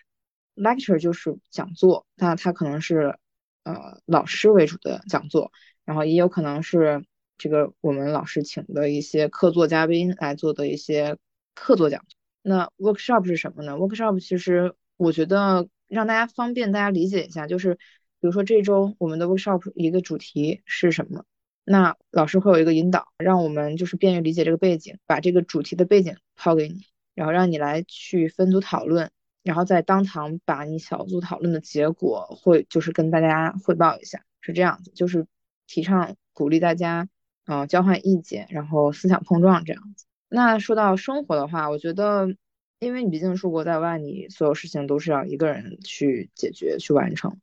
[0.56, 3.18] lecture 就是讲座，那它可能是
[3.64, 5.52] 呃老师为主的讲座，
[5.84, 7.04] 然后也有可能是。
[7.38, 11.18] 这个我们老师请的一些客座嘉宾来做的一些
[11.54, 12.18] 客座讲座。
[12.42, 17.80] 那 workshop 是什么呢？workshop 其实我觉得让大家方便大家理解一下，就是比
[18.22, 21.26] 如说这周我们的 workshop 一个主题是什么，
[21.64, 29.10] 那老师会有一个引导，让我们就是便于理解这个背景，把这个主题的背景抛给你，然后让你来去分组讨论，
[29.42, 35.26] 然后在当堂把你小组讨论的结果会就是跟大家汇报一下，是这样子，就是
[35.66, 37.10] 提倡鼓励大家。
[37.46, 40.06] 嗯，交换意见，然后思想碰撞这样子。
[40.30, 42.36] 那说到生活的话，我觉得，
[42.80, 47.40] 因为你毕竟出国在外，你所有事情都是要一个人去解决、去完成。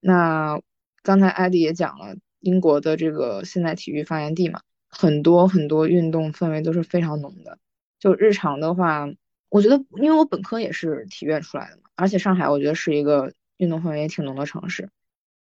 [0.00, 0.60] 那
[1.02, 7.58] 刚才艾迪也讲了，英国的这个现代体育发源地嘛，很多很多运动氛围都是非常浓的。
[7.98, 9.08] 就日常的话，
[9.48, 14.90] 我觉得，因为我本科也是体院出来的嘛，而且上海我觉得是一个运动氛围也挺浓的城市。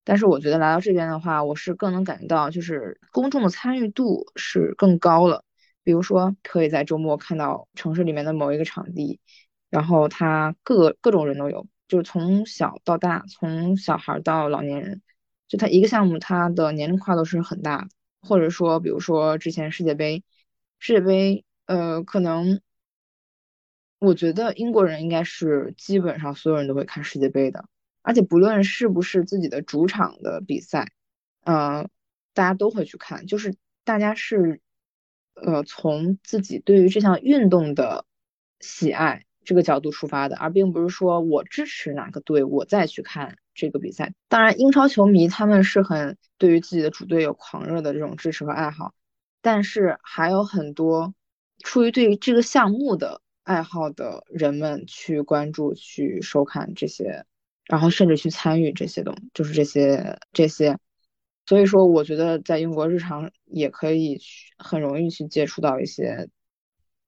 [0.05, 5.43] 但是我觉得来到这边的话，我是更能感觉到，就是公众的参与度是更高了。
[5.83, 9.19] 比如说，可以在周末看到城市里面的某一个场地，
[9.69, 15.01] 然后它各各种人都有，就是从小到大，从小孩到老年人，
[15.47, 17.87] 就它一个项目，它的年龄跨度是很大的。
[18.21, 20.23] 或者说，比如说之前世界杯，
[20.79, 22.59] 世界杯，呃，可能
[23.99, 27.65] 我觉得英国人应该是基本上所有人都会看世界杯的，
[28.05, 30.91] 而且不论是不是自己的主场的比赛，
[31.43, 31.89] 嗯，
[32.33, 34.61] 大家都会去看，就是大家是。
[35.37, 38.05] 呃，从自己对于这项运动的
[38.61, 44.13] 喜爱这个角度出发的，而并不是说我支持哪个队，我再去看这个比赛。
[44.29, 48.93] 当然，英超球迷他们是很对于自己的主队有狂热的这种支持和爱好，
[49.41, 51.13] 但是还有很多
[51.65, 57.25] 出于对于这个项目的爱好的人们去关注、去收看这些，
[57.67, 60.77] 然后甚至去参与这些东，就是这些这些。
[61.47, 66.27] 所以说，我觉得在英国日常也可以去很容易去接触到一些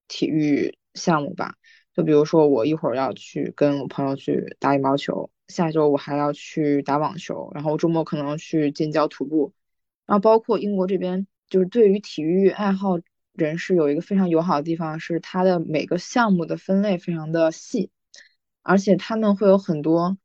[0.08, 1.56] 体育项目吧。
[1.96, 9.54] 就比如说，我一会儿要去跟我朋友去打羽毛球，下周我还要去打网球，然后周末可能去近郊徒步。
[10.06, 13.00] 然后包括英国这边，就是对于体育爱好
[13.34, 17.90] 人士有一个非常友好的地方，是它的每个项目的分类非常的细，
[18.62, 20.16] 而且他们会有很多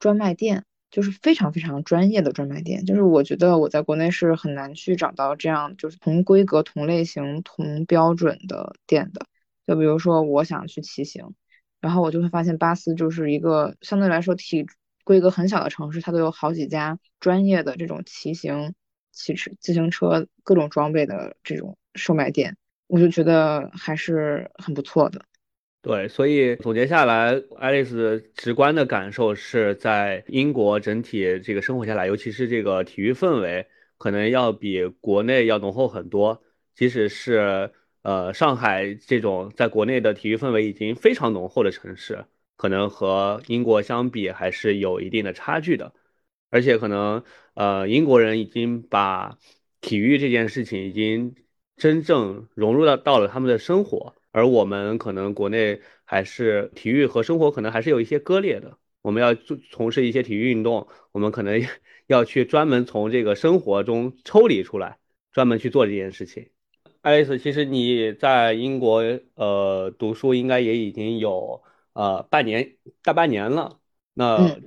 [0.00, 0.64] 专卖店。
[0.90, 9.24] 就是非常非常专业的专卖店，就是我觉得我在国内是很难去找到这样就是同规格、同类型、同标准的店的。
[9.68, 11.32] 就比如说我想去骑行，
[11.80, 14.66] 然后我就会发现巴斯就是一个相对来说体
[15.04, 18.74] 规格很小的城市，它都有好几家专业的这种骑行、
[19.12, 22.56] 骑车、自行车各种装备的这种售卖店，
[22.88, 25.24] 我就觉得还是很不错的。
[25.82, 33.66] 对，所以总结下来，爱丽丝直观的感受是在英国整体这个生活下来，尤其是这个体育氛围，
[33.96, 36.42] 可能要比国内要浓厚很多。
[36.74, 42.26] 即使是呃上海这种在国内的体育氛围已经非常浓厚的城市，
[42.58, 45.94] 可能和英国相比还是有一定的差距的。
[46.50, 49.38] 而且可能呃英国人已经把
[49.80, 51.34] 体育这件事情已经
[51.76, 54.14] 真正融入到到了他们的生活。
[54.32, 58.78] 而我们可能国内还是体育和生活可能还是有一些割裂的。
[59.02, 61.58] 我们要做从事一些体育运动，我们可能
[62.06, 64.98] 要去专门从这个生活中抽离出来，
[65.32, 66.50] 专门去做这件事情。
[67.00, 69.02] 爱丽丝，其实你在英国
[69.34, 71.62] 呃读书应该也已经有
[71.94, 73.80] 呃半年大半年了。
[74.12, 74.60] 那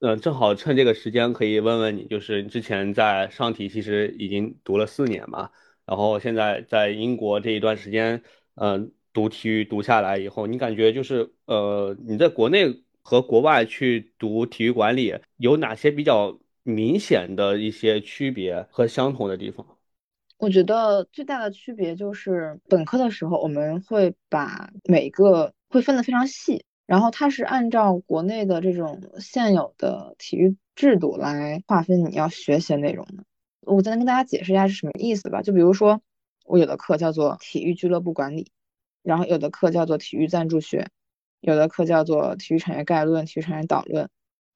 [0.00, 5.50] 嗯，正好趁这个时间可以问问你，就是之前在上体其实已经读了四年嘛，
[5.84, 8.22] 然后现在在英国这一段时间，
[8.54, 8.92] 嗯。
[9.14, 19.64] 读体育读下来以后，你感觉就是呃，你在国内和国外去读体育管理有哪些比较明显的一些区别和相同的地方？
[20.36, 33.24] 我觉得最大的区别就是本科的时候我们会把每个会分得非常细，然后它是按照国内的这种现有的体育制度来划分你要学习的内容的。
[33.60, 35.40] 我再跟大家解释一下是什么意思吧。
[35.40, 36.02] 就比如说
[36.44, 38.50] 我有的课叫做体育俱乐部管理。
[39.04, 40.88] 然后有的课叫做体育赞助学，
[41.40, 44.08] 有的课叫做体育产业概论、体育产业导论，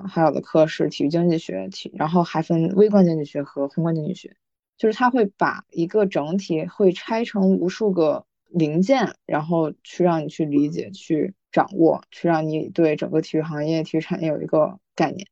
[0.08, 4.36] 还有的课是体育经济学，体然后还分微观经济学和宏观经济学，
[4.76, 15.28] 就是他会把一个整体会拆成无数个零件，然后去让你去理解、去掌握、去让你对整个体育行业、体育产业有一个概念。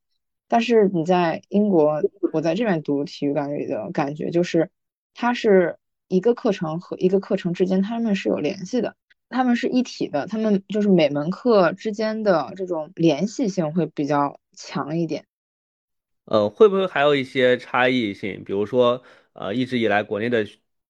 [0.48, 2.02] 但是你在英国，
[2.32, 4.70] 我在这边读体育管理的感觉就是，
[5.14, 8.94] 它是一个课程和一个课程之间他们是有联系的。
[9.28, 15.26] 他们是一体的，他们就是每门课之间的这种联系性会比较强一点。
[16.24, 18.42] 呃，会不会还有一些差异性？
[18.44, 20.46] 比如说，呃，一直以来国内的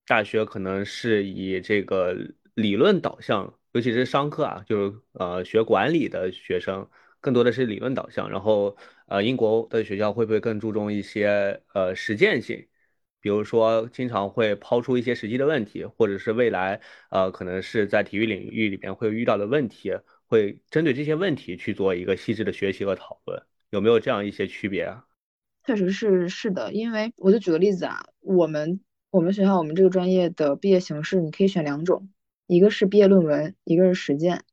[0.07, 2.17] 大学可能是以这个
[2.55, 6.89] 理论导向，尤其是商科啊，就是呃学管理的学生
[7.21, 8.31] 更多的是理论导向。
[8.31, 8.77] 然后，
[9.09, 12.67] 呃，英国的学校会不会更注重一些呃实践性？
[13.27, 19.91] 比如说，经常会抛出一些实际的问题，或者是未来，呃，可能是在体育领域里边会遇到的问题，
[20.29, 25.05] 会针对这些问题去做一个细致的学习和讨论，有没有这样一些区别啊？
[25.65, 28.79] 确实是是的，因为我就举个例子啊，我们
[29.11, 32.09] 我们学校我们这个专业的毕业形式，你可以选两种，
[32.47, 34.45] 一个是毕业论文，一个是实践。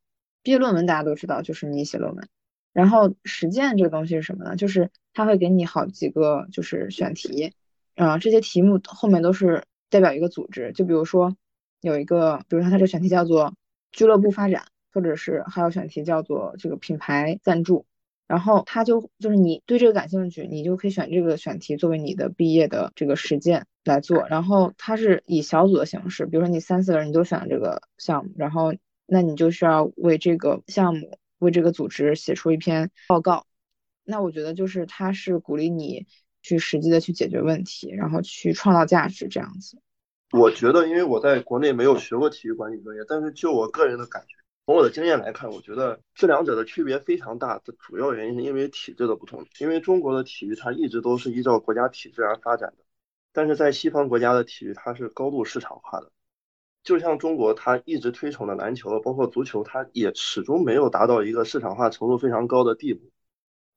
[0.42, 2.28] 毕业论文大家都知道，就是你写论文，
[2.72, 4.56] 然后实践这个东西是什么呢？
[4.56, 7.54] 就是他会给你好几个就是选题。
[7.96, 11.36] 啊，这些题目后面都是代表一个组织，就比如说
[11.80, 13.54] 有一个，比如说它这个选题叫做
[13.92, 17.86] 俱乐部发展，或者是还有选题叫做这个品牌赞助，
[18.26, 24.26] 然后他就就是你对这个感兴趣，你就可以选这个选题作为你的毕业的这个实践来做。
[24.28, 28.74] 然后它是以小组的形式，比如说你三四个人你都选了这个项目，然后
[29.06, 33.46] 那你就需要为这个项目为这个组织写出一篇报告。
[34.02, 36.06] 那我觉得就是它是鼓励你
[36.44, 39.80] 去实际的去解决问题，然后去创造价值这样子。
[40.30, 44.34] 我觉得，因为我在国内没有学过体育管理专业，但是就我个人的感觉。
[44.66, 49.46] 从我的经验来看，我觉得这两者的区别非常大的主要原因是因为体制的不同。
[49.58, 52.84] 因为中国的体育它一直都是依照国家体制而发展的，
[53.32, 56.10] 但是在西方国家的体育它是高度市场化的。
[56.82, 63.10] 就像中国它一直推崇的篮球，包括足球，它也始终没有达到一个市场化程度非常高的地步。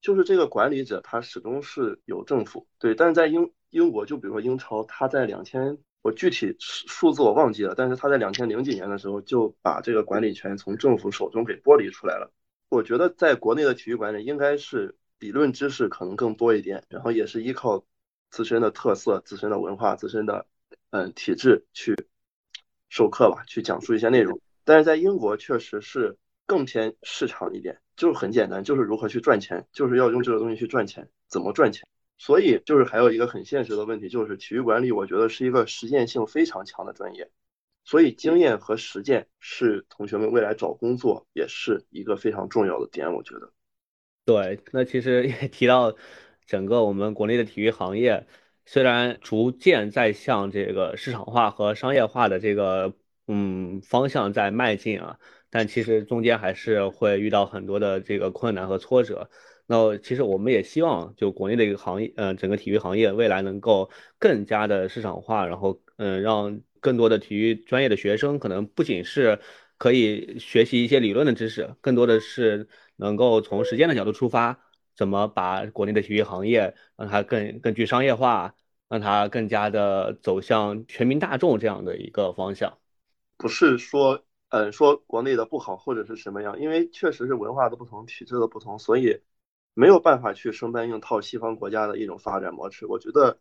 [0.01, 5.77] 就是这个管理者他始终是有政府对，但是在英英国，就比如说英超，他在两千。
[6.03, 12.31] 我具体数字我忘记了，但是他在两千零几年的时候就把这个管理权从政府手中给剥离出来了。
[12.69, 17.83] 我觉得在国内的体育管理应该是理论知识可能更多一点，然后也是依靠
[18.29, 20.45] 自身的特色、自身的文化、自身的
[20.91, 21.93] 嗯体制去
[22.87, 24.39] 授课吧，去讲述一些内容。
[24.63, 26.15] 但是在英国确实是
[26.47, 31.87] 更偏市场一点，就是很简单，就是如何去赚钱，就是要用这个东西去赚钱，怎么赚钱。
[32.17, 37.29] 所以就是还有一个很现实的问题，就是体育管理，我觉得是一个实践性非常强的专业，
[37.83, 43.51] 所以经验和实践是同学们未来找工作也是一个非常重要的点，我觉得。
[44.25, 45.95] 对，那其实也提到
[46.47, 48.25] 整个我们国内的体育行业，
[48.65, 52.93] 虽然逐渐在向这个市场化和商业化的这个
[53.27, 55.19] 嗯方向在迈进啊，
[55.49, 59.29] 但其实中间还是会遇到很多的这个困难和挫折。
[59.65, 69.39] 那其实我们也希望，就国内的一个行业，呃，整个体育行业未来能够更加的市场化，然后，嗯，让更多的体育专业的学生，可能不仅是
[69.77, 74.57] 可以学习一些理论的知识，更多的是能够从实践的角度出发，
[74.95, 78.55] 怎么把国内的体育行业让它更更具商业化，
[78.87, 82.77] 让它更加的走向全民大众这样的一个方向。
[83.37, 89.21] 不是说，嗯，说国内的不好或者是什么样，因为确实是文化的不同，体制的不同，所以。
[89.79, 93.39] 没有办法去生搬硬套西方国家的一种发展模式，我觉得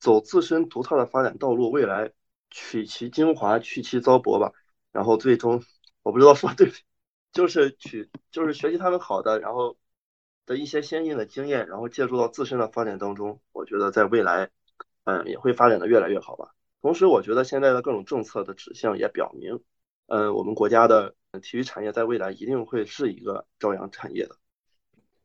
[0.00, 2.12] 走自身独特的发展道路，未来
[2.50, 4.52] 取其精华，去其糟粕吧。
[4.90, 5.62] 然后最终，
[6.02, 6.80] 我不知道说 对不对，
[7.30, 9.78] 就是取就是学习他们好的，然后
[10.46, 14.50] 的一些先进的经验，然后借助到自身的发展当中，我觉得在未来，
[15.04, 16.56] 嗯，也会发展的越来越好吧。
[16.80, 19.58] 同时，我觉得现在的各种政策的指向也表明，
[20.06, 24.36] 嗯，我们国家的体育产业在未来一定会是一个朝阳产业的。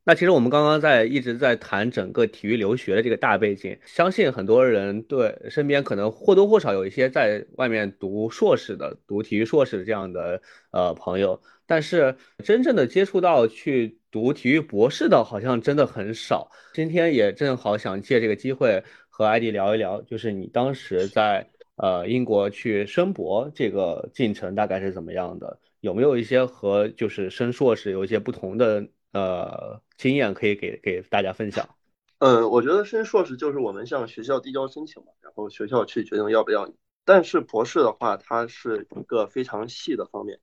[0.06, 10.42] 那其实我们刚刚在一直在谈整个体育留学的这个大背景，相信很多人对身边可能或多或少有一些在外面读硕士的、读体育硕士这样的
[10.72, 16.52] 呃朋友，但是真正的接触到去读体育博士的，好像真的很少。
[16.74, 18.84] 今天也正好想借这个机会
[19.16, 25.60] 和艾迪聊一聊，就是你当时在呃英国去申博这个进程大概是怎么样的？
[25.82, 28.88] 有没有一些和就是升硕士有一些不同的？
[29.12, 31.70] 呃，经验可以给给大家分享。
[32.18, 36.74] 嗯， 我觉得升硕士就是我们向学校递交申请嘛，然后学校去决定要不要你。
[37.06, 40.40] 但是博士的话，它是一个非常细的方面，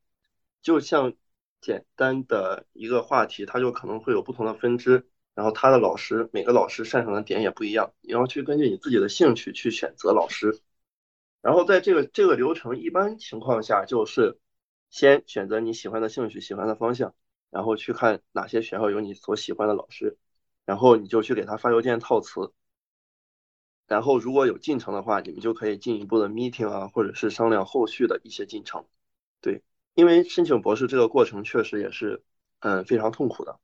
[0.62, 1.14] 就像
[1.60, 10.60] 简单的一个话题，它就可能会有不同的分支，然后他的老师每个老师擅长的点也不一样，你要去根据你自己的兴趣去选择老师。
[11.40, 14.38] 然后在这个这个流程，一般情况下就是
[14.90, 17.14] 先选择你喜欢的兴趣、喜欢的方向。
[17.50, 20.16] 然后去看哪些学校有你所喜欢的老师，
[20.64, 22.52] 然后你就去给他发邮件套词，
[23.88, 28.86] 然后如果有进程的话，你们就可以进一步的 meeting 啊，或者是商量后续的一些进程。
[29.40, 29.64] 对，
[29.94, 32.22] 因为申请博士这个过程确实也是，
[32.60, 33.58] 嗯，非常痛苦的，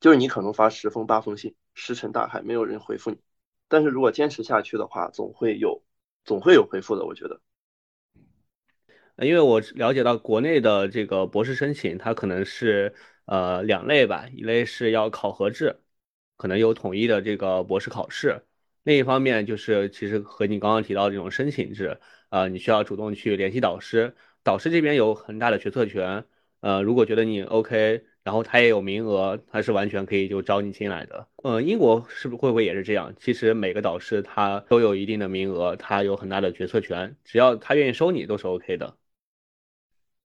[0.00, 3.18] 就是你可能发十封八封信，石沉大海，没有人回复你。
[3.68, 5.82] 但是如果坚持下去的话，总会有，
[6.24, 7.40] 总会有回复的，我觉得。
[9.18, 12.94] 因为我了解到国内的这个博士申请，它可能是。
[13.30, 15.82] 呃，两类吧，一类是要考核制，
[16.38, 18.40] 可能有统一的这个博士考试；
[18.84, 26.24] 另一方面就是其实和你刚刚提到这种申请制，呃，你需要主动去联系导师，导师这边有很大的决策权。
[26.60, 31.26] 呃，如果觉得你 OK，然后他也有名额，他是完全可以就招你进来的。
[31.36, 33.14] 呃，英国是不是会不会也是这样？
[33.18, 38.98] 其实每个导师他都有一定的名额，他有很大的决策权，只要他愿意收你，都是 OK 的。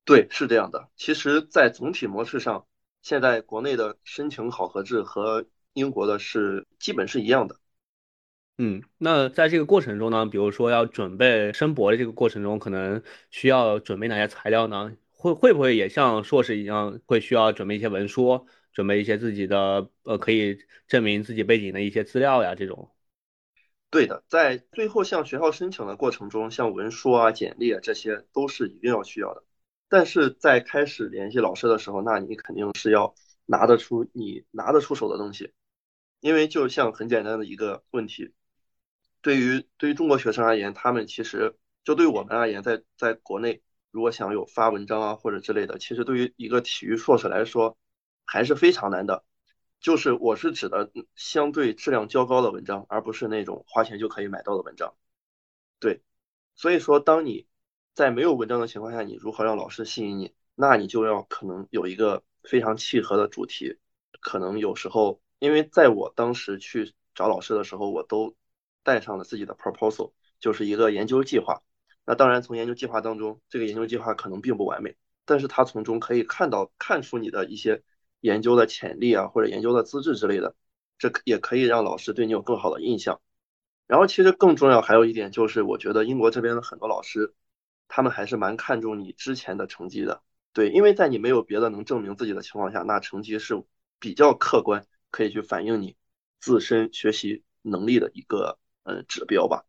[0.04, 0.89] 对，是这样的。
[0.97, 2.66] 其实，在总体模式上。
[3.01, 7.56] 现在国内的申请考核制和英国的是基本是一样的。
[8.58, 14.91] 嗯，那在这个过程中呢，比如说要准备申博的这个过程中，可能需要准备哪些材料呢？
[15.24, 22.54] 会会不会也像硕士一样，会需要准备一些文书，准备一些自己的呃可以证明自己背景的一些资料呀？
[22.56, 22.92] 这种？
[23.90, 29.46] 对的，在最后向学校申请的过程中，像文书啊、简历啊，这些都是一定要需要的。
[29.88, 33.16] 但是在开始联系老师的时候，那你肯定是要
[33.46, 35.54] 拿得出你拿得出手的东西，
[36.20, 38.34] 因为就像很简单的一个问题，
[39.22, 41.56] 对于对于中国学生而言，他们其实
[41.86, 43.62] 就对我们而言，在在国内
[43.94, 47.78] 如果想有发文章啊或者之类的，其实对于一个体育硕士来说
[48.26, 49.24] 还是非常难的。
[49.80, 54.96] 就是我是指的相对质量较高的文章，而不是那种花钱就可以买到的文章。
[55.80, 56.02] 对，
[56.56, 57.46] 所以说当你
[57.94, 60.34] 在没有文章的情况下，你如何让老师吸引你？
[60.56, 63.78] 那你就要可能有一个非常契合的主题。
[64.22, 68.36] 可能有时候，因为在我当时去找老师的时候，我都
[68.82, 71.62] 带上了自己的 proposal，就是一个研究计划。
[72.06, 74.95] 那当然，从研究计划当中，这个研究计划可能并不完美，
[75.26, 77.84] 但是他从中可以看到看出你的一些。
[78.24, 80.56] 研究的潜力啊，或者研究的资质之类的，
[80.97, 83.20] 这也可以让老师对你有更好的印象。
[83.86, 87.34] 然后其实更重要还有一点就是，我觉得英国这边的很多老师，
[87.89, 90.22] 他们还是蛮看重你之前的成绩的。
[90.54, 93.62] 对，因为在你没有别的能证明自己的情况下，那成绩是
[93.99, 95.97] 比较客观，可以去反映你
[96.39, 99.66] 自身学习能力的一个嗯指标吧。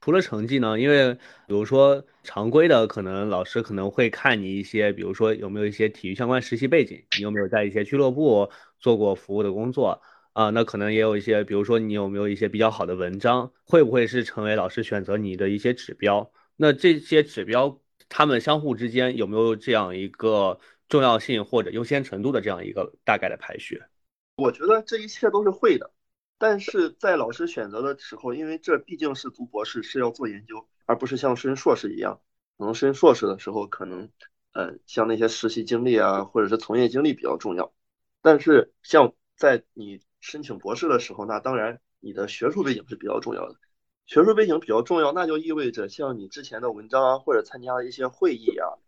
[0.00, 0.78] 除了成绩呢？
[0.78, 10.00] 因为比如说常规的，可能老师可能会看你一些，比如说有没有一些体育相关实习背景，你有没有在一些俱乐部做过服务的工作
[10.32, 10.50] 啊？
[10.50, 16.30] 那可能也有一些，比如说你有没有一些比较好的文章，会不会是成为老师选择你的一些指标？
[16.56, 23.82] 那这些指标，他们相互之间有没有这样一个重要性或者优先程度的这样一个大概的排序？
[24.36, 25.90] 我觉得这一切都是会的。
[26.38, 32.20] 但是在老师选择的时候，因为这毕竟是读博士，是要做研究，而不是像申硕士一样，
[32.56, 34.08] 可能申硕士的时候，可能，
[34.52, 37.72] 呃，像那些实习经历啊，或者是从业经历比较重要。
[38.22, 43.56] 但是像在你申请博士的时候，那当然你的学术背景是比较重要的。
[44.06, 48.78] 学术背景比较重要，那就意味着像你之前的文章啊，或者参加的一些会议啊，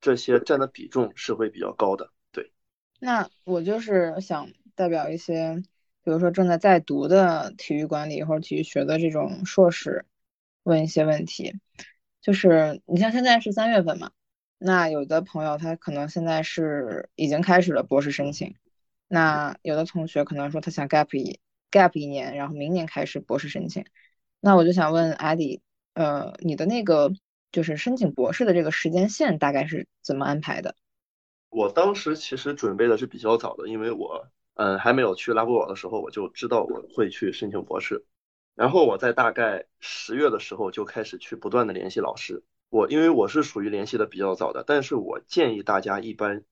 [0.00, 2.10] 这些占的比重是会比较高的。
[2.32, 2.52] 对。
[2.98, 5.62] 那我就是想代表一些。
[6.02, 10.06] 比如说正在在读的体育管理或者体育学的这种硕士，
[10.62, 11.54] 问一些问题，
[12.22, 14.10] 就是你像现在是三月份嘛，
[14.56, 18.54] 那有的朋友他可能现在是已经开始了博士申请，
[19.08, 21.38] 那有的同学可能说他想 gap 一
[21.70, 23.84] gap 一年，然后明年开始博士申请，
[24.40, 25.60] 那我就想问艾迪，
[25.92, 27.12] 呃，你的那个
[27.52, 30.74] 就是申请博士的这个时间线大概是怎么安排的？
[31.50, 34.26] 我当时其实准备的是比较早的，因为我。
[34.54, 38.04] 嗯，还没有去拉布堡的时候，我就知道我会去申请博士。
[38.54, 42.44] 然后我在大概十月的时候就开始去不断的联系老师。
[42.68, 46.44] 我因为我是属于联系的比较早的，但是我建议大家一般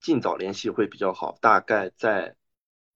[0.00, 2.36] 尽早联系会比较好，大概在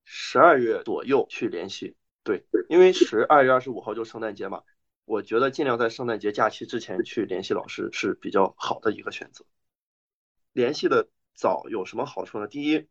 [0.05, 1.97] 十二月左右去联系。
[2.23, 4.63] 对，因为十二月二十五号就圣诞节嘛，
[5.05, 9.45] 我觉得尽量在圣诞节假期之前去联系老师是比较好的一个选择。
[10.53, 12.47] 联系的早有什么好处呢？
[12.47, 12.87] 第一。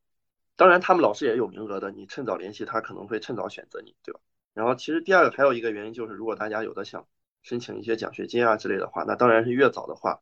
[0.56, 4.20] 当然，他们老师也有名额的，你趁早联系他，可能会趁早选择你，对吧？
[4.54, 7.08] 然后，其实第二个还有一个原因就是，如果大家有的想
[7.42, 10.22] 申请一些奖学金啊之类的话，那当然是越早的话，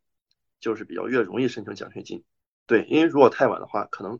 [0.59, 2.23] 就是比较越容易申请奖学金。
[2.67, 4.19] 对，因为如果太晚的话，可能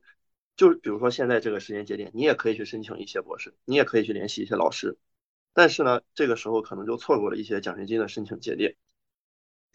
[0.58, 4.98] 就比如说现在这个时间节点，你也可以去申请一些博士，你也可以去联系一些老师，
[5.54, 8.76] 但是呢，这个时候可能就错过了一些奖学金的申请节点。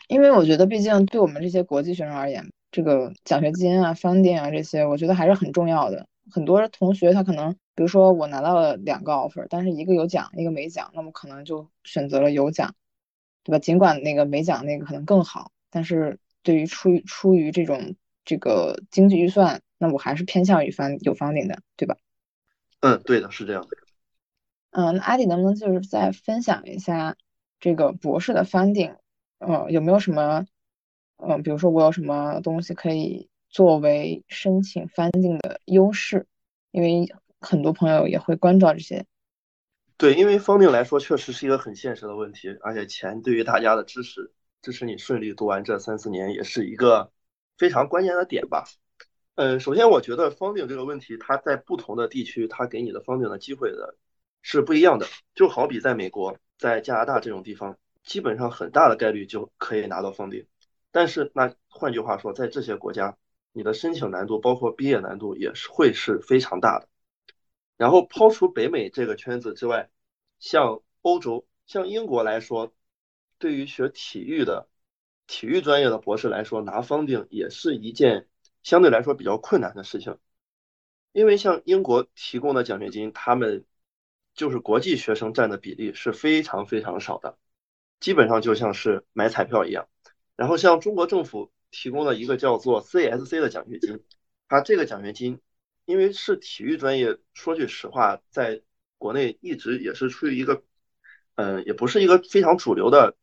[0.08, 6.06] 因为我觉得，毕竟对我们这些国际学生而言，这个奖学金啊、funding 啊这些，我觉得还是很重要的。
[6.30, 12.74] 很多同学他可能，比如说我拿到了两个 offer，但是一个有奖，一个没奖，那么可能就选择了有奖，
[13.42, 13.58] 对吧？
[13.58, 17.94] 尽管那个没奖那个可能更好，但是对于出于出于这种
[18.24, 21.96] 这个经济预算，那我还是偏向于翻有 funding 的，对吧？
[22.80, 23.68] 嗯，对的，是这样的。
[24.70, 27.16] 嗯，那阿迪能不能就是再分享一下
[27.60, 28.96] 这个博士的 funding？
[29.38, 30.46] 嗯，有没有什么，
[31.16, 33.28] 嗯，比如说我有什么东西可以？
[33.54, 36.26] 作为申请 funding 的优势，
[36.72, 37.06] 因为
[37.40, 39.06] 很多朋友也会关注到这些。
[39.96, 47.12] 对，因为 funding 来说，确实是一个很现实的问题，而且钱对于大家的支持，支持你顺利读完这三四年，也是一个
[47.56, 48.64] 非常关键的点吧。
[49.36, 53.94] 嗯，首先我觉得 funding 这个问题，它在不同的地区，它给你的 funding 的机会的
[54.42, 55.06] 是不一样的。
[55.36, 60.46] 就好比在美国、在加拿大这种地方，基本上很大的概率就可以拿到 funding，
[60.90, 63.16] 但是那换句话说，在这些国家。
[63.54, 66.88] 你的申请难度，包括毕业难度，也是会是非常大的。
[67.76, 69.90] 然后抛除北美这个圈子之外，
[70.40, 72.74] 像欧洲、像英国来说，
[73.38, 74.68] 对于学体育的、
[75.28, 78.28] 体育专业的博士来说，拿方定也是一件
[78.64, 80.18] 相对来说比较困难的事情。
[81.12, 83.64] 因为像英国提供的奖学金，他们
[84.34, 87.38] 就是国际学生占的比例是非常非常少的，
[88.00, 89.86] 基本上就像是买彩票一样。
[90.34, 94.00] 然后像中国政府提供了一个叫做 CSC 的奖学金，
[94.48, 95.40] 它这个奖学金
[95.84, 98.62] 因为是体育专业，说句实话，在
[98.96, 100.62] 国内一直也是处于一个，
[101.34, 103.16] 嗯，也不是一个非常主流的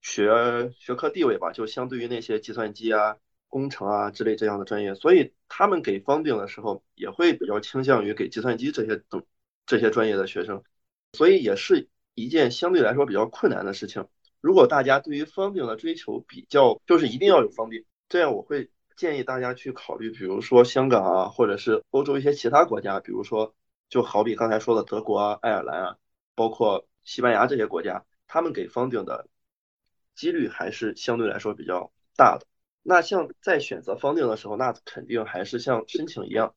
[0.00, 3.16] 学学科地位吧，就相对于那些计算机啊。
[3.48, 9.24] 工程啊之类这样的专业，所以他们给 funding 的时候也会比较倾向于给计算机这些等
[9.64, 10.64] 这些专业的学生，
[11.12, 14.08] 所以也是一件相对来说比较困难的事情。
[14.44, 23.54] 如果大家对于 funding 的追求比较，就是一定要有 funding，这样我会建议大家去考虑，比如说香港啊，或者是欧洲一些其他国家，比如说
[23.88, 25.96] 就好比刚才说的德国啊、爱尔兰啊，
[26.34, 29.28] 包括西班牙这些国家，他们给 funding 的
[30.14, 32.46] 几率还是相对来说比较大的。
[32.82, 36.54] 那像在选择方定的时候，那肯定还是像申请一样，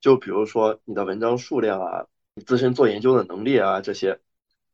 [0.00, 2.06] 就比如说你的文章数量啊，
[2.36, 4.20] 你自身做研究的能力啊，这些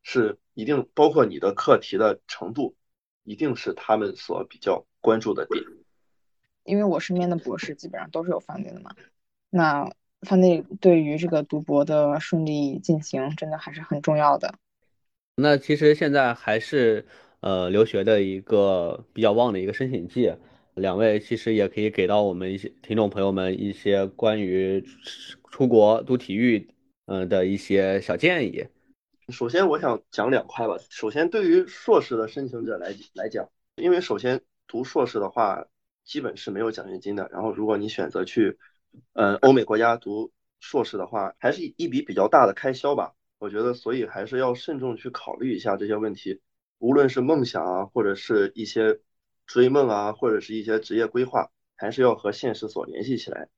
[0.03, 2.75] 是一定包括你的课题的程度，
[3.25, 5.65] 一定是他们所比较关注的点。
[6.65, 8.95] 因为我身边的博士基本上都是有方定的嘛，
[9.51, 9.91] 那
[10.21, 14.55] 方定对于这个读博的顺利进行，真的还是很重要的。
[15.37, 17.07] 那其实现在还是
[17.41, 20.33] 呃留学的一个比较旺的一个申请季。
[20.75, 24.83] 两位其实也可以给到我们一些听众朋友们一些关于
[25.51, 26.67] 出国读体育
[27.07, 28.65] 嗯的一些小建议。
[29.33, 30.77] 首先我想讲两块吧。
[30.91, 35.67] 首先对于硕士的申请者来来讲，因为首先读硕士的话
[36.05, 37.29] 基本是没有奖学金的。
[37.33, 38.59] 然后如果你选择去
[39.15, 40.31] 呃欧美国家读
[40.61, 43.15] 硕士的话，还是一笔比较大的开销吧。
[43.39, 46.41] 我觉得所以还是要慎重去考虑一下这些问题，
[46.79, 49.01] 无论是梦想啊或者是一些。
[49.45, 53.49] 追梦啊，或者是一些职业规划，还是要和现实所联系起来。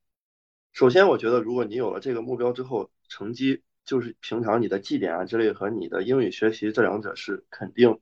[0.73, 7.99] 首先，我觉得如果你有了这个目标之后，成绩就是平常你的绩点啊之类和你的英语学习这两者是肯定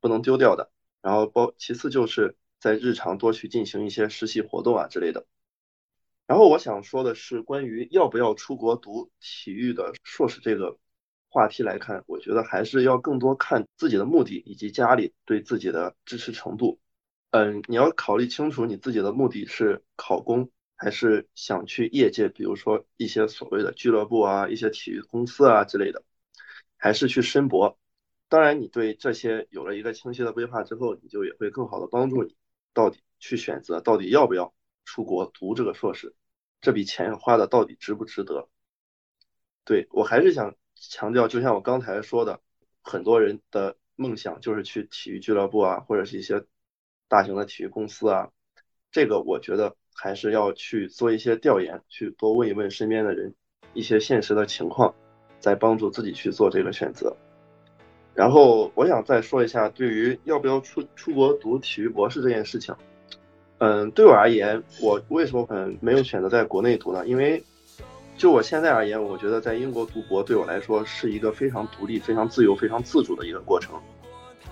[0.00, 0.70] 不能丢掉的。
[1.02, 5.26] 然后包其次就是在日常多去进行一些实习活动啊之类的。
[6.26, 10.76] 然后我想说的是，关于要不要出国读体育的硕士这个
[11.28, 16.80] 话题来看，我觉得还是要更多看自己的目的以及家里对自己的支持程度。
[17.30, 26.04] 嗯，你要考虑清楚你自己的目的是考公，还是想去业界，比如说一些所谓的俱乐部啊、一些体育公司啊之类的，
[26.76, 27.78] 还是去申博。
[28.28, 32.36] 当然，你对这些有了一个清晰的规划之后，你就也会更好的帮助你
[32.72, 34.54] 到底去选择到底要不要
[34.84, 36.14] 出国读这个硕士，
[36.60, 38.48] 这笔钱花的到底值不值得？
[39.64, 42.40] 对我还是想强调，就像我刚才说的，
[42.82, 46.44] 很多人的梦想就是去体育俱乐部啊，或者是一些。
[47.08, 48.32] 大型的体育公司啊，
[48.90, 53.34] 这个我觉得还是要去做一些调研，去多问一问身边的人
[53.72, 54.94] 一些现实的情况，
[55.40, 57.16] 再帮助自己去做这个选择。
[58.14, 62.74] 然后我想再说一下，对于要不要出出国读体育博士这件事情，
[63.58, 67.06] 嗯，对我而言，我为什么嗯没有选择在国内读呢？
[67.06, 67.42] 因为
[68.16, 73.74] 就我现在而言，我觉得在英国读博对我来说是一个非常独立、非常自由、非常自主的一个过程。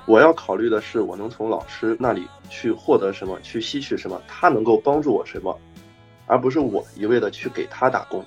[0.06, 5.58] 我要考虑的是，我能从老师那里去获得什么，去吸取什么，他能够帮助我什么，
[6.26, 8.22] 而不是我一味的去给他打工。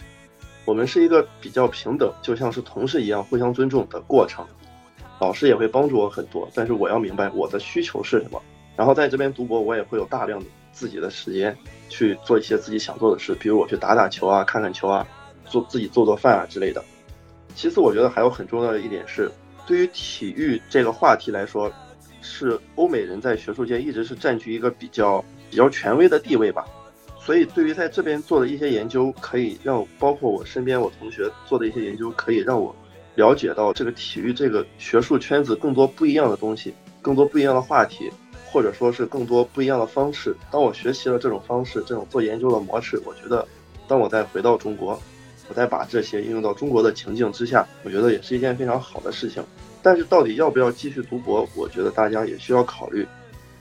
[0.66, 4.46] 我们是一个比较平等，就像是同事一样互相尊重的过程。
[5.20, 8.42] 老师也会帮助我很多，但是我要明白我的需求是什么。
[8.76, 11.56] 然后在这边读博，我也会有大量的自己的时间
[11.90, 15.08] 去做一些自己想做的事，比如我去打打球啊，看看球啊，
[15.46, 16.84] 做自己做做饭啊之类的。
[17.56, 19.32] 其次，我觉得还有很重要的一点是。
[19.68, 21.72] 对于体育这个话题来说，
[22.22, 26.66] 是欧美人在学术界一直是占据一个比较比较权威的地位吧。
[27.20, 32.74] 所以，对于在这边做的一些研究，可以让包括我身边我同学做的一些研究，可以让我
[33.16, 38.10] 了解到这个体育这个学术圈子更多不一样的东西，更多不一样的话题，
[38.46, 40.34] 或者说是更多不一样的方式。
[40.50, 43.46] 当我学习了这种方式，这种做研究的模式，我觉得，
[43.90, 44.98] 当我再回到中国。
[45.50, 49.44] 我再把这些应用到中国的情境之下，我觉得也是一件非常好的事情。
[49.82, 53.08] 但是到底要不要继续读博，我觉得大家也需要考虑，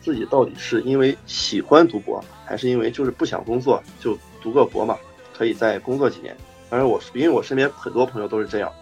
[0.00, 4.98] 自己到底是因为喜欢读博，还是因为就是不想工作就读个博嘛，
[5.36, 6.36] 可以再工作几年。
[6.68, 8.72] 当然我因为我身边很多朋友都是这样。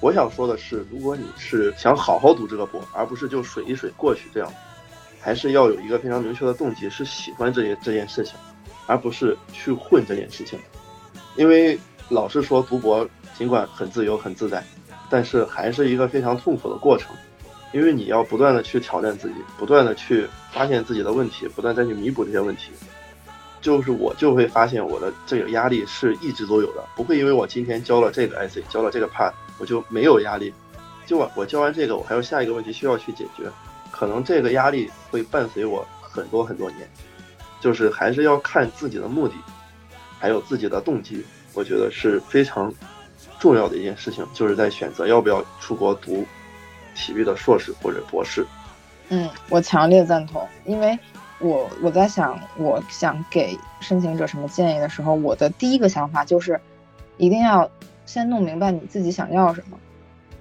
[0.00, 4.52] 我想说的是，如果你是想好好读这个博，而不是就水一水过去这样，
[5.18, 8.34] 还是要有一个非常明确的动机，是喜欢这件这件事情，
[8.86, 10.56] 而不是去混这件事情，
[11.36, 11.76] 因为。
[12.08, 14.64] 老是说，读博尽管很自由、很自在，
[15.10, 17.14] 但是还是一个非常痛苦的过程，
[17.72, 22.70] 因为你要不断的去挑战自己，不断的去发现自己的问题，不断再去弥补这些问题。
[23.60, 30.52] 就是我就会发现我的这个压力是一直都有的，不会因为我今天教了这个 IC，教了这个 part，我就没有压力。
[31.04, 33.50] 就我我教完这个，我还有下一个问题需要去解决，
[33.90, 36.88] 可能这个压力会伴随我很多很多年。
[37.58, 39.34] 就是还是要看自己的目的，
[40.20, 41.24] 还有自己的动机，
[41.56, 42.72] 我觉得是非常
[43.40, 46.24] 重要的一件事情，就是在选择要不要出国读
[46.94, 48.46] 体育的硕士或者博士。
[49.08, 50.98] 嗯，我强烈赞同，因为
[51.38, 56.60] 我我在想，我想给申请者什么建议的时候，我的第一个想法就是
[57.16, 57.70] 一定要
[58.04, 59.78] 先弄明白你自己想要什么。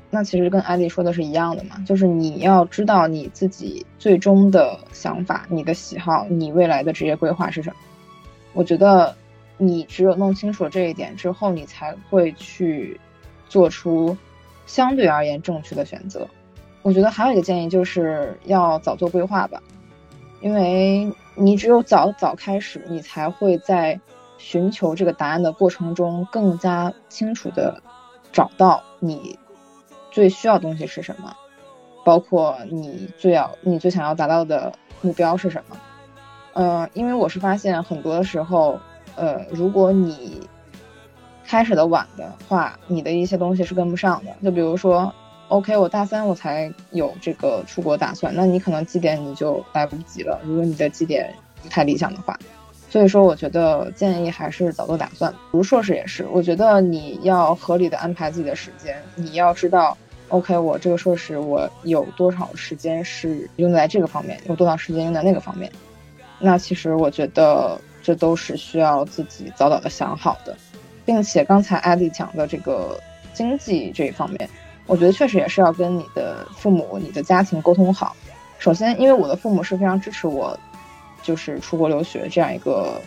[0.10, 7.76] 那其实跟艾丽说的是一样的嘛，就是你要知道你自己最终的想法、你的喜好、你未来的职业规划是什么。
[8.54, 9.14] 我觉得
[9.58, 13.00] 你只有弄清楚这一点之后，你才会去
[13.48, 14.16] 做出
[14.66, 16.28] 相对而言正确的选择。
[16.82, 19.62] 我觉得还有一个建议就是要早做规划吧，
[20.42, 24.00] 因为你只有早早开始，你才会在
[24.38, 27.82] 寻求这个答案的过程中更加清楚的
[28.32, 29.38] 找到你。
[30.12, 31.36] 最需要东西是什么？
[32.06, 35.76] 包括你最要、你最想要达到的目标是什么？
[36.54, 38.80] 嗯，因为我是发现很多的时候，
[39.16, 40.48] 呃，如果你
[41.46, 44.32] 开始的晚的话，你的一些东西是跟不上的。
[44.44, 45.14] 就比如说
[45.48, 50.40] ，OK，我大三我才有这个出国打算，那你可能绩点你就来不及了。
[50.44, 52.38] 如果你的绩点不太理想的话，
[52.90, 55.34] 所以说我觉得建议还是早做打算。
[55.52, 59.98] 读硕士也是，我觉得你要合理的安排自己的时间，你要知道。
[60.30, 65.72] OK，我这个硕士我有多少时间是用在这个方面，有多少时间用在那个方面？
[66.40, 70.56] 那其实我觉得这都是需要自己早早的想好的，
[71.04, 73.00] 并且刚才艾丽讲的这个
[73.34, 74.48] 经济这一方面，
[74.86, 78.16] 我觉得确实也是要跟你的父母、你的家庭沟通好。
[78.60, 80.56] 首先，因为我的父母是非常支持我，
[81.24, 83.02] 就是出国留学这样一个。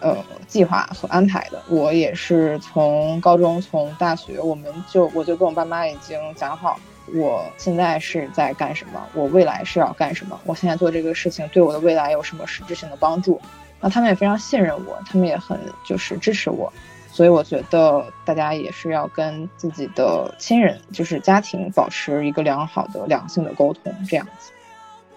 [0.00, 6.78] 呃，计划和安排的，我也是从高中、从大学，我们就我就跟我爸妈已经讲好，
[7.16, 13.40] 我现在是在干什么，我未来是要干什么，我现在做这个事情对我的未来有什么实质性的帮助，
[13.80, 16.72] 那他们也非常信任我，他们也很就是支持我，
[17.10, 24.52] 所以我觉得大家也是要跟自己的亲人，就是家庭保持一个良好的良性的沟通，这样子。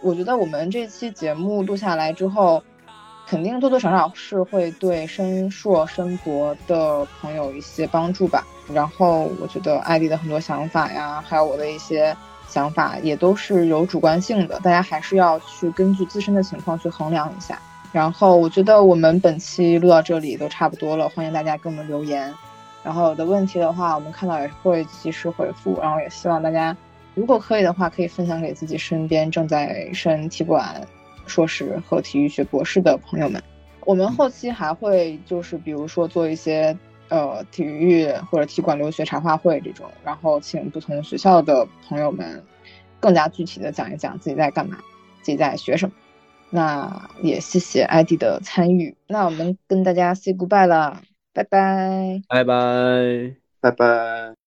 [0.02, 2.64] 我觉得我们这期节目录下来之后。
[3.28, 8.46] 肯定多多少少是会对申硕、申博的朋友一些帮助吧。
[8.74, 12.14] 然后我觉得艾迪的很多想法呀，还有我的一些
[12.50, 17.58] 想法，也都是有主观性的，大家还是要去根据自身的情况去衡量一下。
[17.92, 22.34] 然后我觉得我们本期录到这里都差不多了，欢迎大家给我们留言。
[22.84, 25.80] 然后有的问题的话，我们看到也会及时回复。
[25.82, 26.76] 然后也希望大家，
[27.14, 30.82] 如果可以的话，可以分享给自己身边正在申体管。
[31.28, 33.42] 硕士和体育学博士的朋友们，
[33.86, 36.76] 我们后期还会就是比如说做一些
[37.08, 42.44] 呃体育或者体管留学茶话会这种，然后请不同学校的朋友们
[43.00, 44.78] 更加具体的讲一讲自己在干嘛，
[45.22, 45.94] 自己在学什么。
[46.52, 51.02] 那也谢谢 ID 的参与，那我们跟大家 say goodbye 了，
[51.34, 54.36] 拜拜，拜拜，拜拜。